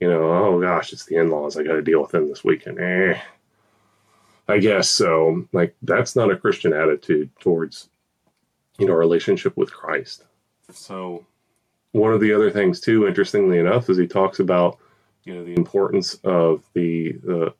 you 0.00 0.10
know, 0.10 0.22
oh 0.30 0.60
gosh, 0.60 0.92
it's 0.92 1.06
the 1.06 1.16
in 1.16 1.30
laws. 1.30 1.56
I 1.56 1.62
got 1.62 1.74
to 1.74 1.82
deal 1.82 2.02
with 2.02 2.10
them 2.10 2.28
this 2.28 2.44
weekend. 2.44 2.78
Eh, 2.78 3.18
I 4.48 4.58
guess 4.58 4.90
so. 4.90 5.46
Like, 5.52 5.74
that's 5.80 6.14
not 6.14 6.30
a 6.30 6.36
Christian 6.36 6.74
attitude 6.74 7.30
towards, 7.40 7.88
you 8.78 8.86
know, 8.86 8.92
our 8.92 8.98
relationship 8.98 9.56
with 9.56 9.72
Christ. 9.72 10.24
So, 10.70 11.24
one 11.92 12.12
of 12.12 12.20
the 12.20 12.32
other 12.32 12.50
things, 12.50 12.80
too, 12.80 13.06
interestingly 13.06 13.58
enough, 13.58 13.88
is 13.88 13.98
he 13.98 14.06
talks 14.06 14.40
about 14.40 14.78
you 15.24 15.34
know 15.34 15.44
the 15.44 15.54
importance 15.54 16.14
of 16.24 16.64
the 16.74 17.12
the 17.22 17.54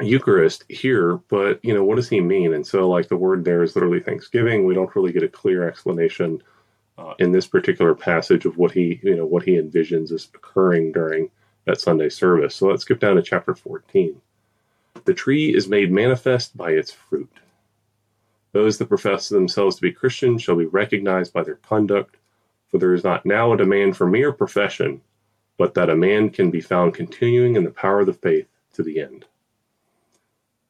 Eucharist 0.00 0.64
here, 0.68 1.16
but 1.28 1.62
you 1.64 1.74
know 1.74 1.84
what 1.84 1.96
does 1.96 2.08
he 2.08 2.20
mean? 2.20 2.54
And 2.54 2.66
so 2.66 2.88
like 2.88 3.08
the 3.08 3.16
word 3.16 3.44
there 3.44 3.62
is 3.62 3.74
literally 3.74 4.00
Thanksgiving. 4.00 4.64
We 4.64 4.74
don't 4.74 4.94
really 4.94 5.12
get 5.12 5.22
a 5.22 5.28
clear 5.28 5.68
explanation 5.68 6.42
uh, 6.98 7.14
in 7.18 7.32
this 7.32 7.46
particular 7.46 7.94
passage 7.94 8.44
of 8.44 8.56
what 8.56 8.72
he 8.72 9.00
you 9.02 9.16
know 9.16 9.26
what 9.26 9.42
he 9.42 9.52
envisions 9.52 10.12
is 10.12 10.28
occurring 10.34 10.92
during 10.92 11.30
that 11.64 11.80
Sunday 11.80 12.08
service. 12.08 12.54
So 12.54 12.68
let's 12.68 12.82
skip 12.82 13.00
down 13.00 13.16
to 13.16 13.22
chapter 13.22 13.54
14. 13.54 14.20
The 15.04 15.14
tree 15.14 15.54
is 15.54 15.68
made 15.68 15.90
manifest 15.90 16.56
by 16.56 16.70
its 16.70 16.90
fruit. 16.92 17.30
Those 18.52 18.78
that 18.78 18.88
profess 18.88 19.28
themselves 19.28 19.76
to 19.76 19.82
be 19.82 19.92
Christians 19.92 20.42
shall 20.42 20.56
be 20.56 20.66
recognized 20.66 21.32
by 21.32 21.42
their 21.42 21.56
conduct, 21.56 22.16
for 22.76 22.80
there 22.80 22.94
is 22.94 23.04
not 23.04 23.24
now 23.24 23.52
a 23.52 23.56
demand 23.56 23.96
for 23.96 24.06
mere 24.06 24.32
profession, 24.32 25.00
but 25.56 25.74
that 25.74 25.90
a 25.90 25.96
man 25.96 26.30
can 26.30 26.50
be 26.50 26.60
found 26.60 26.94
continuing 26.94 27.56
in 27.56 27.64
the 27.64 27.70
power 27.70 28.00
of 28.00 28.06
the 28.06 28.12
faith 28.12 28.46
to 28.74 28.82
the 28.82 29.00
end. 29.00 29.24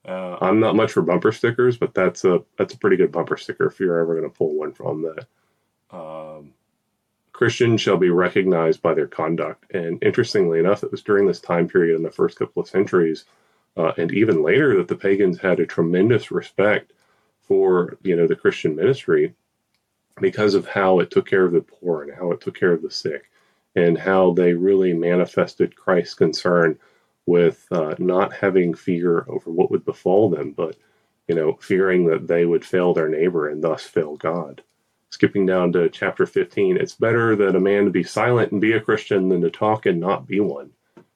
Uh, 0.06 0.36
I'm 0.40 0.60
not 0.60 0.76
much 0.76 0.92
for 0.92 1.02
bumper 1.02 1.32
stickers, 1.32 1.76
but 1.76 1.94
that's 1.94 2.24
a 2.24 2.42
that's 2.56 2.74
a 2.74 2.78
pretty 2.78 2.96
good 2.96 3.10
bumper 3.10 3.36
sticker 3.36 3.66
if 3.66 3.80
you're 3.80 3.98
ever 3.98 4.14
going 4.14 4.30
to 4.30 4.38
pull 4.38 4.54
one 4.54 4.72
from 4.72 5.02
that. 5.02 5.26
Um, 5.96 6.52
Christians 7.32 7.80
shall 7.80 7.96
be 7.96 8.10
recognized 8.10 8.80
by 8.80 8.94
their 8.94 9.08
conduct, 9.08 9.64
and 9.74 10.02
interestingly 10.02 10.60
enough, 10.60 10.84
it 10.84 10.92
was 10.92 11.02
during 11.02 11.26
this 11.26 11.40
time 11.40 11.66
period 11.66 11.96
in 11.96 12.04
the 12.04 12.10
first 12.10 12.38
couple 12.38 12.62
of 12.62 12.68
centuries, 12.68 13.24
uh, 13.76 13.92
and 13.98 14.12
even 14.12 14.44
later, 14.44 14.76
that 14.76 14.86
the 14.86 14.94
pagans 14.94 15.40
had 15.40 15.58
a 15.58 15.66
tremendous 15.66 16.30
respect 16.30 16.92
for 17.42 17.98
you 18.02 18.14
know 18.14 18.28
the 18.28 18.36
Christian 18.36 18.76
ministry 18.76 19.34
because 20.20 20.54
of 20.54 20.66
how 20.66 21.00
it 21.00 21.10
took 21.10 21.26
care 21.26 21.44
of 21.44 21.52
the 21.52 21.60
poor 21.60 22.02
and 22.02 22.14
how 22.14 22.32
it 22.32 22.40
took 22.40 22.58
care 22.58 22.72
of 22.72 22.82
the 22.82 22.90
sick 22.90 23.30
and 23.74 23.98
how 23.98 24.32
they 24.32 24.54
really 24.54 24.94
manifested 24.94 25.76
Christ's 25.76 26.14
concern 26.14 26.78
with 27.26 27.66
uh, 27.70 27.94
not 27.98 28.32
having 28.32 28.72
fear 28.74 29.26
over 29.28 29.50
what 29.50 29.70
would 29.70 29.84
befall 29.84 30.30
them, 30.30 30.52
but 30.52 30.76
you 31.28 31.34
know, 31.34 31.58
fearing 31.60 32.06
that 32.06 32.28
they 32.28 32.46
would 32.46 32.64
fail 32.64 32.94
their 32.94 33.08
neighbor 33.08 33.48
and 33.48 33.62
thus 33.62 33.82
fail 33.82 34.16
God. 34.16 34.62
Skipping 35.10 35.44
down 35.44 35.72
to 35.72 35.88
chapter 35.88 36.24
15, 36.24 36.76
it's 36.76 36.94
better 36.94 37.36
that 37.36 37.56
a 37.56 37.60
man 37.60 37.90
be 37.90 38.02
silent 38.02 38.52
and 38.52 38.60
be 38.60 38.72
a 38.72 38.80
Christian 38.80 39.28
than 39.28 39.40
to 39.40 39.50
talk 39.50 39.86
and 39.86 40.00
not 40.00 40.26
be 40.26 40.40
one. 40.40 40.70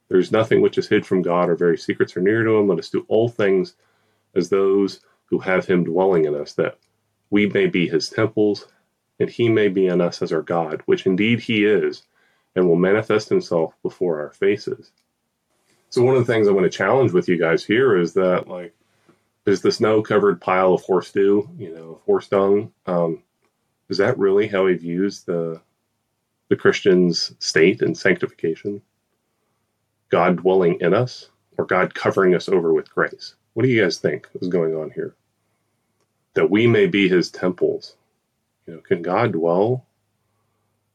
There's 0.09 0.33
nothing 0.33 0.61
which 0.61 0.79
is 0.79 0.89
hid 0.89 1.07
from 1.07 1.23
God 1.23 1.49
or 1.49 1.55
very 1.55 1.79
secrets 1.79 2.17
are 2.17 2.21
near 2.21 2.43
to 2.43 2.57
him. 2.57 2.69
Let 2.69 2.81
us 2.81 2.91
do 2.91 3.05
all 3.09 3.29
things 3.29 3.75
as 4.35 4.49
those 4.49 5.01
who 5.27 5.39
have 5.39 5.67
him 5.67 5.85
dwelling 5.85 6.25
in 6.25 6.35
us, 6.35 6.55
that 6.55 6.79
we 7.31 7.47
may 7.47 7.67
be 7.67 7.89
his 7.89 8.09
temples, 8.11 8.67
and 9.21 9.29
he 9.31 9.49
may 9.49 9.69
be 9.69 9.87
in 9.87 10.01
us 10.01 10.23
as 10.23 10.33
our 10.33 10.43
God, 10.43 10.83
which 10.87 11.07
indeed 11.07 11.41
he 11.41 11.65
is, 11.65 12.03
and 12.57 12.67
will 12.67 12.77
manifest 12.77 13.29
himself 13.29 13.75
before 13.83 14.19
our 14.19 14.31
faces. 14.31 14.91
So 15.91 16.03
one 16.03 16.17
of 16.17 16.27
the 16.27 16.33
things 16.33 16.49
I 16.49 16.53
want 16.53 16.65
to 16.65 16.77
challenge 16.77 17.13
with 17.13 17.29
you 17.29 17.37
guys 17.37 17.65
here 17.65 17.97
is 17.97 18.15
that 18.15 18.49
like 18.49 18.75
is 19.47 19.61
the 19.63 19.73
snow 19.73 20.03
covered 20.03 20.41
pile 20.41 20.75
of 20.75 20.83
horse 20.83 21.11
dew, 21.13 21.49
you 21.59 21.75
know, 21.75 22.01
horse 22.07 22.29
dung, 22.29 22.73
um, 22.87 23.23
is 23.89 23.99
that 23.99 24.19
really 24.19 24.47
how 24.47 24.67
he 24.67 24.75
views 24.75 25.23
the 25.23 25.61
the 26.49 26.57
Christian's 26.57 27.35
state 27.39 27.83
and 27.83 27.97
sanctification? 27.97 28.83
God 30.09 30.39
dwelling 30.39 30.79
in 30.81 30.95
us 30.95 31.29
or 31.59 31.65
God 31.65 31.95
covering 31.95 32.35
us 32.35 32.49
over 32.49 32.73
with 32.73 32.93
grace? 32.93 33.35
What 33.55 33.65
do 33.65 33.69
you 33.69 33.83
guys 33.83 33.99
think 33.99 34.29
is 34.41 34.49
going 34.49 34.75
on 34.75 34.91
here? 34.91 35.15
That 36.35 36.51
we 36.51 36.67
may 36.67 36.87
be 36.87 37.09
his 37.09 37.31
temples. 37.31 37.97
You 38.71 38.77
know, 38.77 38.83
can 38.83 39.03
God 39.03 39.33
dwell 39.33 39.85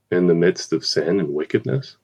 in 0.10 0.28
the 0.28 0.34
midst 0.34 0.72
of 0.72 0.86
sin 0.86 1.20
and 1.20 1.34
wickedness. 1.34 1.98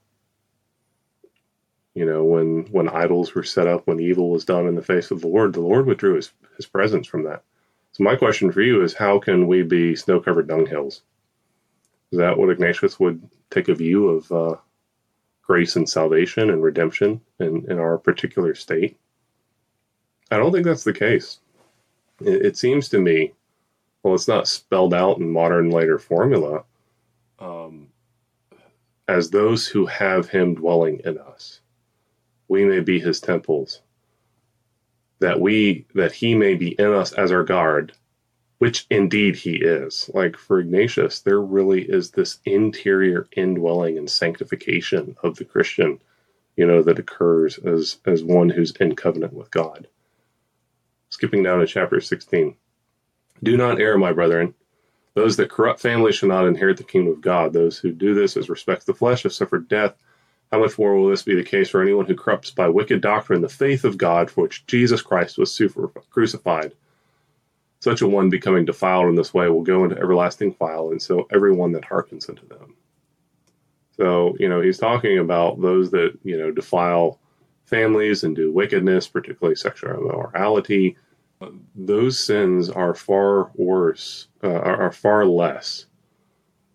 You 1.94 2.06
know, 2.06 2.26
when 2.26 2.66
when 2.72 2.90
idols 2.90 3.34
were 3.34 3.44
set 3.44 3.68
up, 3.68 3.88
when 3.88 4.02
evil 4.02 4.30
was 4.30 4.44
done 4.44 4.68
in 4.68 4.76
the 4.76 4.82
face 4.82 5.12
of 5.12 5.22
the 5.22 5.30
Lord, 5.30 5.54
the 5.54 5.62
Lord 5.62 5.86
withdrew 5.86 6.16
his, 6.16 6.34
his 6.58 6.66
presence 6.66 7.08
from 7.08 7.24
that. 7.24 7.44
So 7.94 8.04
my 8.04 8.18
question 8.18 8.52
for 8.52 8.62
you 8.62 8.84
is 8.84 8.94
how 8.94 9.18
can 9.18 9.48
we 9.48 9.64
be 9.64 9.96
snow-covered 9.96 10.50
dunghills? 10.50 11.00
Is 12.12 12.20
that 12.20 12.38
what 12.38 12.50
Ignatius 12.50 13.00
would 13.00 13.26
take 13.50 13.70
a 13.70 13.74
view 13.74 14.10
of 14.10 14.30
uh, 14.30 14.56
grace 15.42 15.78
and 15.78 15.88
salvation 15.88 16.50
and 16.50 16.62
redemption 16.62 17.22
in, 17.40 17.66
in 17.72 17.80
our 17.80 17.98
particular 17.98 18.56
state? 18.56 18.98
I 20.32 20.36
don't 20.36 20.52
think 20.52 20.66
that's 20.66 20.84
the 20.84 20.92
case. 20.92 21.40
It, 22.20 22.46
it 22.46 22.58
seems 22.58 22.90
to 22.90 23.00
me, 23.00 23.32
well, 24.04 24.16
it's 24.16 24.28
not 24.28 24.48
spelled 24.48 24.94
out 24.94 25.18
in 25.20 25.30
modern 25.30 25.70
later 25.70 26.00
formula, 26.00 26.64
um, 27.40 27.88
as 29.08 29.30
those 29.30 29.68
who 29.68 29.86
have 29.86 30.30
him 30.30 30.56
dwelling 30.56 31.02
in 31.06 31.18
us. 31.18 31.60
We 32.48 32.66
may 32.66 32.80
be 32.80 33.00
his 33.00 33.22
temples, 33.22 33.82
that 35.20 35.40
we 35.40 35.86
that 35.94 36.12
he 36.14 36.36
may 36.36 36.56
be 36.56 36.70
in 36.70 36.94
us 36.94 37.14
as 37.14 37.32
our 37.32 37.44
guard, 37.44 37.94
which 38.58 38.88
indeed 38.90 39.36
he 39.36 39.56
is. 39.56 40.10
Like 40.14 40.36
for 40.36 40.60
Ignatius, 40.60 41.20
there 41.20 41.40
really 41.40 41.84
is 41.84 42.12
this 42.12 42.40
interior 42.46 43.28
indwelling 43.36 43.98
and 43.98 44.10
sanctification 44.10 45.16
of 45.24 45.36
the 45.36 45.46
Christian, 45.46 46.02
you 46.58 46.66
know, 46.66 46.82
that 46.82 47.00
occurs 47.00 47.60
as 47.60 48.00
as 48.06 48.24
one 48.24 48.50
who's 48.50 48.72
in 48.72 48.96
covenant 48.96 49.34
with 49.34 49.52
God. 49.52 49.88
Skipping 51.10 51.44
down 51.44 51.60
to 51.60 51.68
chapter 51.68 52.02
16. 52.02 52.56
Do 53.44 53.58
not 53.58 53.80
err, 53.80 53.98
my 53.98 54.14
brethren. 54.14 54.54
Those 55.14 55.36
that 55.38 55.50
corrupt 55.50 55.80
families 55.80 56.16
shall 56.16 56.30
not 56.30 56.48
inherit 56.48 56.78
the 56.78 56.84
kingdom 56.84 57.14
of 57.14 57.22
God. 57.22 57.52
Those 57.52 57.78
who 57.78 57.92
do 57.92 58.14
this 58.14 58.38
as 58.38 58.50
respects 58.50 58.86
the 58.86 58.94
flesh 58.94 59.24
have 59.24 59.34
suffered 59.34 59.68
death. 59.68 59.96
How 60.52 60.60
much 60.60 60.78
more 60.78 60.96
will 60.96 61.10
this 61.10 61.24
be 61.24 61.36
the 61.36 61.44
case 61.44 61.70
for 61.70 61.82
anyone 61.82 62.06
who 62.06 62.16
corrupts 62.16 62.52
by 62.52 62.68
wicked 62.68 63.02
doctrine 63.02 63.42
the 63.42 63.50
faith 63.50 63.84
of 63.84 63.98
God 63.98 64.30
for 64.30 64.44
which 64.44 64.66
Jesus 64.68 65.02
Christ 65.02 65.38
was 65.38 65.60
crucified? 66.10 66.74
Such 67.80 68.02
a 68.02 68.08
one 68.08 68.30
becoming 68.30 68.66
defiled 68.66 69.08
in 69.08 69.16
this 69.16 69.34
way 69.34 69.50
will 69.50 69.64
go 69.64 69.84
into 69.84 69.98
everlasting 69.98 70.54
fire, 70.54 70.92
and 70.92 71.02
so 71.02 71.28
everyone 71.32 71.72
that 71.72 71.86
hearkens 71.86 72.30
unto 72.30 72.48
them. 72.48 72.76
So, 73.98 74.36
you 74.40 74.50
know, 74.50 74.62
he's 74.62 74.78
talking 74.78 75.18
about 75.20 75.62
those 75.62 75.92
that, 75.92 76.18
you 76.24 76.38
know, 76.38 76.52
defile 76.52 77.20
families 77.66 78.24
and 78.24 78.36
do 78.36 78.52
wickedness, 78.52 79.08
particularly 79.08 79.56
sexual 79.56 79.92
immorality, 79.92 80.98
those 81.76 82.20
sins 82.20 82.70
are 82.70 82.94
far 82.94 83.52
worse, 83.56 84.28
uh, 84.44 84.48
are, 84.48 84.84
are, 84.84 84.92
far 84.92 85.26
less. 85.26 85.86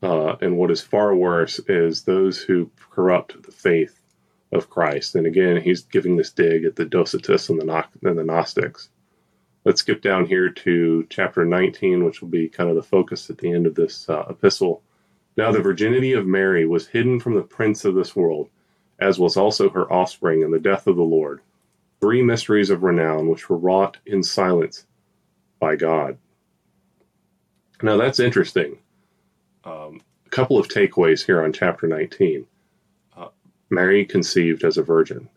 Uh, 0.03 0.37
and 0.41 0.57
what 0.57 0.71
is 0.71 0.81
far 0.81 1.15
worse 1.15 1.59
is 1.69 2.03
those 2.03 2.41
who 2.41 2.71
corrupt 2.91 3.43
the 3.43 3.53
faith 3.53 4.01
of 4.53 4.71
Christ. 4.71 5.15
And 5.15 5.27
again, 5.27 5.61
he's 5.61 5.83
giving 5.83 6.17
this 6.17 6.31
dig 6.31 6.65
at 6.65 6.77
the 6.77 6.87
Docetists 6.87 7.51
and 7.51 7.61
the, 7.61 7.85
and 8.09 8.19
the 8.19 8.25
Gnostics. 8.25 8.91
Let's 9.65 9.81
skip 9.81 10.01
down 10.01 10.27
here 10.27 10.49
to 10.49 11.07
chapter 11.11 11.45
19, 11.45 12.05
which 12.05 12.21
will 12.21 12.29
be 12.29 12.49
kind 12.49 12.71
of 12.71 12.77
the 12.77 12.83
focus 12.83 13.31
at 13.31 13.39
the 13.39 13.53
end 13.53 13.67
of 13.67 13.75
this 13.75 14.09
uh, 14.09 14.25
epistle. 14.31 14.83
Now, 15.37 15.51
the 15.51 15.61
virginity 15.61 16.13
of 16.13 16.27
Mary 16.27 16.67
was 16.67 16.87
hidden 16.87 17.21
from 17.21 17.35
the 17.35 17.43
prince 17.43 17.85
of 17.85 17.95
this 17.95 18.15
world, 18.15 18.49
as 19.01 19.19
was 19.19 19.37
also 19.37 19.69
her 19.71 19.93
offspring 19.93 20.43
in 20.43 20.51
the 20.51 20.61
death 20.61 20.87
of 20.87 20.97
the 20.97 21.03
Lord 21.03 21.41
three 22.01 22.23
mysteries 22.23 22.71
of 22.71 22.83
renown 22.83 23.29
which 23.29 23.49
were 23.49 23.57
wrought 23.57 23.97
in 24.07 24.23
silence 24.23 24.87
by 25.59 25.77
God. 25.77 26.19
Now 27.83 27.97
that's 27.97 28.21
interesting. 28.21 28.79
Um, 29.65 30.01
a 30.25 30.31
couple 30.31 30.59
of 30.59 30.69
takeaways 30.69 31.25
here 31.25 31.43
on 31.43 31.53
chapter 31.53 31.87
19. 31.87 32.47
Uh, 33.17 33.29
Mary 33.71 34.05
conceived 34.05 34.65
as 34.65 34.79
a 34.79 34.83
virgin, 34.83 35.29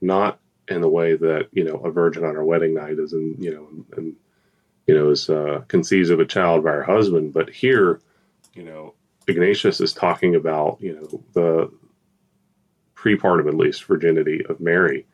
not 0.00 0.38
in 0.68 0.80
the 0.80 0.88
way 0.88 1.14
that 1.14 1.48
you 1.52 1.64
know 1.64 1.76
a 1.76 1.90
virgin 1.90 2.24
on 2.24 2.34
her 2.34 2.44
wedding 2.44 2.74
night 2.74 2.98
is, 2.98 3.12
and 3.12 3.42
you 3.42 3.54
know, 3.54 3.68
and 3.96 4.16
you 4.86 4.94
know 4.94 5.10
is 5.10 5.28
uh, 5.28 5.62
conceives 5.68 6.10
of 6.10 6.20
a 6.20 6.24
child 6.24 6.64
by 6.64 6.70
her 6.70 6.82
husband, 6.82 7.32
but 7.32 7.50
here, 7.50 8.00
you 8.54 8.62
know, 8.62 8.94
Ignatius 9.28 9.80
is 9.80 9.92
talking 9.92 10.34
about 10.34 10.78
you 10.80 10.94
know 10.94 11.22
the 11.34 11.70
pre-partum 12.94 13.48
at 13.48 13.54
least 13.54 13.84
virginity 13.84 14.44
of 14.48 14.60
Mary. 14.60 15.06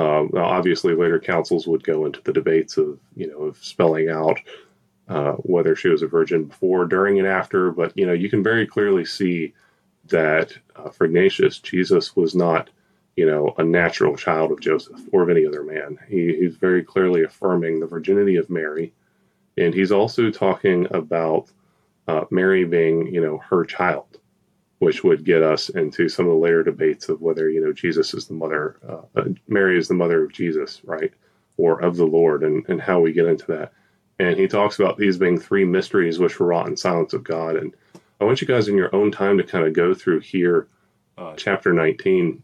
Um, 0.00 0.30
obviously, 0.34 0.94
later 0.94 1.20
councils 1.20 1.66
would 1.66 1.84
go 1.84 2.06
into 2.06 2.22
the 2.22 2.32
debates 2.32 2.78
of 2.78 2.98
you 3.14 3.26
know 3.26 3.42
of 3.42 3.62
spelling 3.62 4.08
out 4.08 4.40
uh, 5.08 5.32
whether 5.32 5.76
she 5.76 5.88
was 5.88 6.02
a 6.02 6.06
virgin 6.06 6.44
before, 6.44 6.86
during, 6.86 7.18
and 7.18 7.28
after. 7.28 7.70
But 7.70 7.96
you 7.98 8.06
know, 8.06 8.14
you 8.14 8.30
can 8.30 8.42
very 8.42 8.66
clearly 8.66 9.04
see 9.04 9.52
that 10.06 10.56
uh, 10.76 10.88
for 10.88 11.04
Ignatius, 11.04 11.58
Jesus 11.58 12.16
was 12.16 12.34
not, 12.34 12.70
you 13.16 13.26
know, 13.26 13.54
a 13.58 13.64
natural 13.64 14.16
child 14.16 14.52
of 14.52 14.60
Joseph 14.60 15.00
or 15.12 15.22
of 15.22 15.28
any 15.28 15.44
other 15.44 15.64
man. 15.64 15.98
He, 16.08 16.34
he's 16.36 16.56
very 16.56 16.82
clearly 16.82 17.24
affirming 17.24 17.80
the 17.80 17.86
virginity 17.86 18.36
of 18.36 18.48
Mary, 18.48 18.94
and 19.58 19.74
he's 19.74 19.92
also 19.92 20.30
talking 20.30 20.86
about 20.92 21.50
uh, 22.08 22.24
Mary 22.30 22.64
being, 22.64 23.12
you 23.12 23.20
know, 23.20 23.36
her 23.50 23.64
child, 23.64 24.19
which 24.80 25.02
would 25.04 25.24
get 25.24 25.42
us 25.42 25.70
into 25.70 26.08
some 26.08 26.26
of 26.26 26.32
the 26.32 26.38
later 26.38 26.62
debates 26.62 27.08
of 27.08 27.22
whether 27.22 27.48
you 27.48 27.64
know 27.64 27.72
Jesus 27.72 28.12
is 28.12 28.26
the 28.26 28.34
mother, 28.34 28.76
uh, 28.86 29.20
uh, 29.20 29.24
Mary 29.48 29.78
is 29.78 29.88
the 29.88 29.94
mother 29.94 30.24
of 30.24 30.32
Jesus, 30.32 30.82
right, 30.84 31.12
or 31.56 31.80
of 31.80 31.96
the 31.96 32.06
Lord, 32.06 32.42
and 32.42 32.68
and 32.68 32.82
how 32.82 33.00
we 33.00 33.12
get 33.12 33.26
into 33.26 33.46
that 33.46 33.72
and 34.20 34.38
he 34.38 34.46
talks 34.46 34.78
about 34.78 34.98
these 34.98 35.16
being 35.16 35.40
three 35.40 35.64
mysteries 35.64 36.18
which 36.18 36.38
were 36.38 36.48
wrought 36.48 36.68
in 36.68 36.76
silence 36.76 37.14
of 37.14 37.24
God. 37.24 37.56
And 37.56 37.74
I 38.20 38.24
want 38.24 38.42
you 38.42 38.46
guys 38.46 38.68
in 38.68 38.76
your 38.76 38.94
own 38.94 39.10
time 39.10 39.38
to 39.38 39.44
kind 39.44 39.66
of 39.66 39.72
go 39.72 39.94
through 39.94 40.20
here, 40.20 40.68
uh, 41.16 41.32
chapter 41.36 41.72
19, 41.72 42.42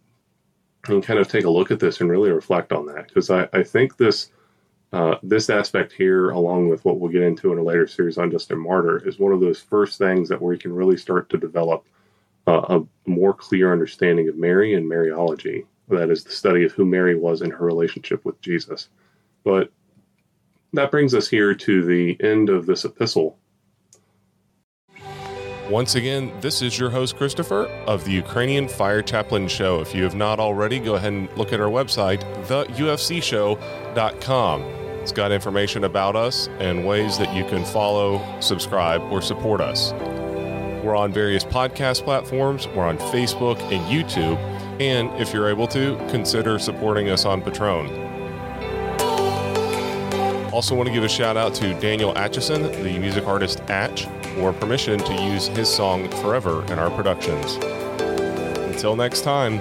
and 0.89 1.03
kind 1.03 1.21
of 1.21 1.29
take 1.29 1.45
a 1.45 1.51
look 1.51 1.71
at 1.71 1.79
this 1.79 2.01
and 2.01 2.09
really 2.09 2.31
reflect 2.31 2.73
on 2.73 2.87
that. 2.87 3.09
Because 3.09 3.31
I, 3.31 3.47
I 3.53 3.63
think 3.63 3.99
this 3.99 4.31
uh, 4.95 5.17
this 5.23 5.51
aspect 5.51 5.93
here, 5.93 6.31
along 6.31 6.71
with 6.71 6.83
what 6.87 6.99
we'll 6.99 7.11
get 7.11 7.21
into 7.21 7.53
in 7.53 7.59
a 7.59 7.63
later 7.63 7.87
series 7.87 8.17
on 8.17 8.31
Justin 8.31 8.59
Martyr, 8.59 9.07
is 9.07 9.19
one 9.19 9.33
of 9.33 9.41
those 9.41 9.61
first 9.61 9.99
things 9.99 10.31
that 10.31 10.41
we 10.41 10.57
can 10.57 10.73
really 10.73 10.97
start 10.97 11.29
to 11.29 11.37
develop 11.37 11.85
uh, 12.47 12.63
a 12.69 12.83
more 13.09 13.35
clear 13.35 13.73
understanding 13.73 14.29
of 14.29 14.37
Mary 14.37 14.75
and 14.75 14.91
Mariology. 14.91 15.65
That 15.89 16.11
is 16.11 16.25
the 16.25 16.33
study 16.33 16.65
of 16.65 16.73
who 16.73 16.85
Mary 16.85 17.15
was 17.15 17.43
in 17.43 17.51
her 17.51 17.65
relationship 17.65 18.25
with 18.25 18.41
Jesus. 18.41 18.89
But 19.45 19.71
that 20.73 20.91
brings 20.91 21.15
us 21.15 21.29
here 21.29 21.55
to 21.55 21.85
the 21.85 22.17
end 22.21 22.49
of 22.49 22.67
this 22.67 22.85
epistle. 22.85 23.39
Once 25.71 25.95
again, 25.97 26.33
this 26.41 26.63
is 26.63 26.79
your 26.79 26.91
host, 26.91 27.17
Christopher, 27.17 27.67
of 27.87 28.05
the 28.05 28.13
Ukrainian 28.13 28.69
Fire 28.69 29.03
Chaplain 29.03 29.49
Show. 29.49 29.81
If 29.81 29.97
you 29.97 30.05
have 30.05 30.15
not 30.15 30.39
already, 30.39 30.79
go 30.79 30.95
ahead 30.95 31.13
and 31.13 31.29
look 31.37 31.53
at 31.53 31.61
our 31.61 31.69
website, 31.69 32.21
theufcshow.com. 32.47 34.63
It's 34.63 35.13
got 35.13 35.33
information 35.33 35.85
about 35.85 36.15
us 36.15 36.49
and 36.61 36.87
ways 36.87 37.19
that 37.19 37.35
you 37.35 37.45
can 37.45 37.65
follow, 37.65 38.23
subscribe, 38.41 39.03
or 39.11 39.21
support 39.21 39.61
us. 39.61 39.93
We're 40.87 40.95
on 40.95 41.13
various 41.13 41.43
podcast 41.43 42.05
platforms, 42.05 42.69
we're 42.69 42.85
on 42.85 42.97
Facebook 42.97 43.59
and 43.73 43.85
YouTube, 43.91 44.37
and 44.81 45.11
if 45.21 45.35
you're 45.35 45.49
able 45.49 45.67
to, 45.67 45.97
consider 46.11 46.61
supporting 46.61 47.11
us 47.11 47.25
on 47.25 47.43
Patreon. 47.43 47.91
Also, 50.53 50.77
want 50.77 50.87
to 50.87 50.95
give 50.95 51.03
a 51.03 51.09
shout 51.09 51.37
out 51.37 51.55
to 51.57 51.75
Daniel 51.81 52.17
Atchison, 52.17 52.63
the 52.85 53.01
music 53.01 53.27
artist 53.27 53.59
Atch, 53.67 54.07
for 54.37 54.53
permission 54.53 55.01
to 55.01 55.25
use 55.25 55.49
his 55.49 55.69
song 55.69 56.09
Forever 56.23 56.65
in 56.73 56.79
our 56.79 56.91
productions. 56.93 57.57
Until 58.71 58.95
next 58.95 59.23
time. 59.23 59.61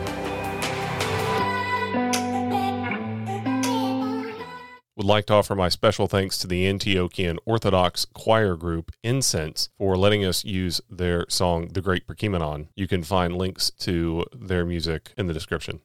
Would 5.05 5.11
like 5.11 5.27
to 5.27 5.35
offer 5.35 5.53
my 5.53 5.69
special 5.69 6.07
thanks 6.07 6.39
to 6.39 6.47
the 6.47 6.63
Antiochian 6.65 7.37
Orthodox 7.45 8.05
choir 8.05 8.55
group 8.55 8.91
Incense 9.03 9.69
for 9.77 9.95
letting 9.95 10.25
us 10.25 10.43
use 10.43 10.81
their 10.89 11.27
song 11.29 11.67
The 11.67 11.81
Great 11.81 12.07
Prokeimenon. 12.07 12.69
You 12.75 12.87
can 12.87 13.03
find 13.03 13.37
links 13.37 13.69
to 13.81 14.25
their 14.33 14.65
music 14.65 15.13
in 15.15 15.27
the 15.27 15.33
description. 15.35 15.81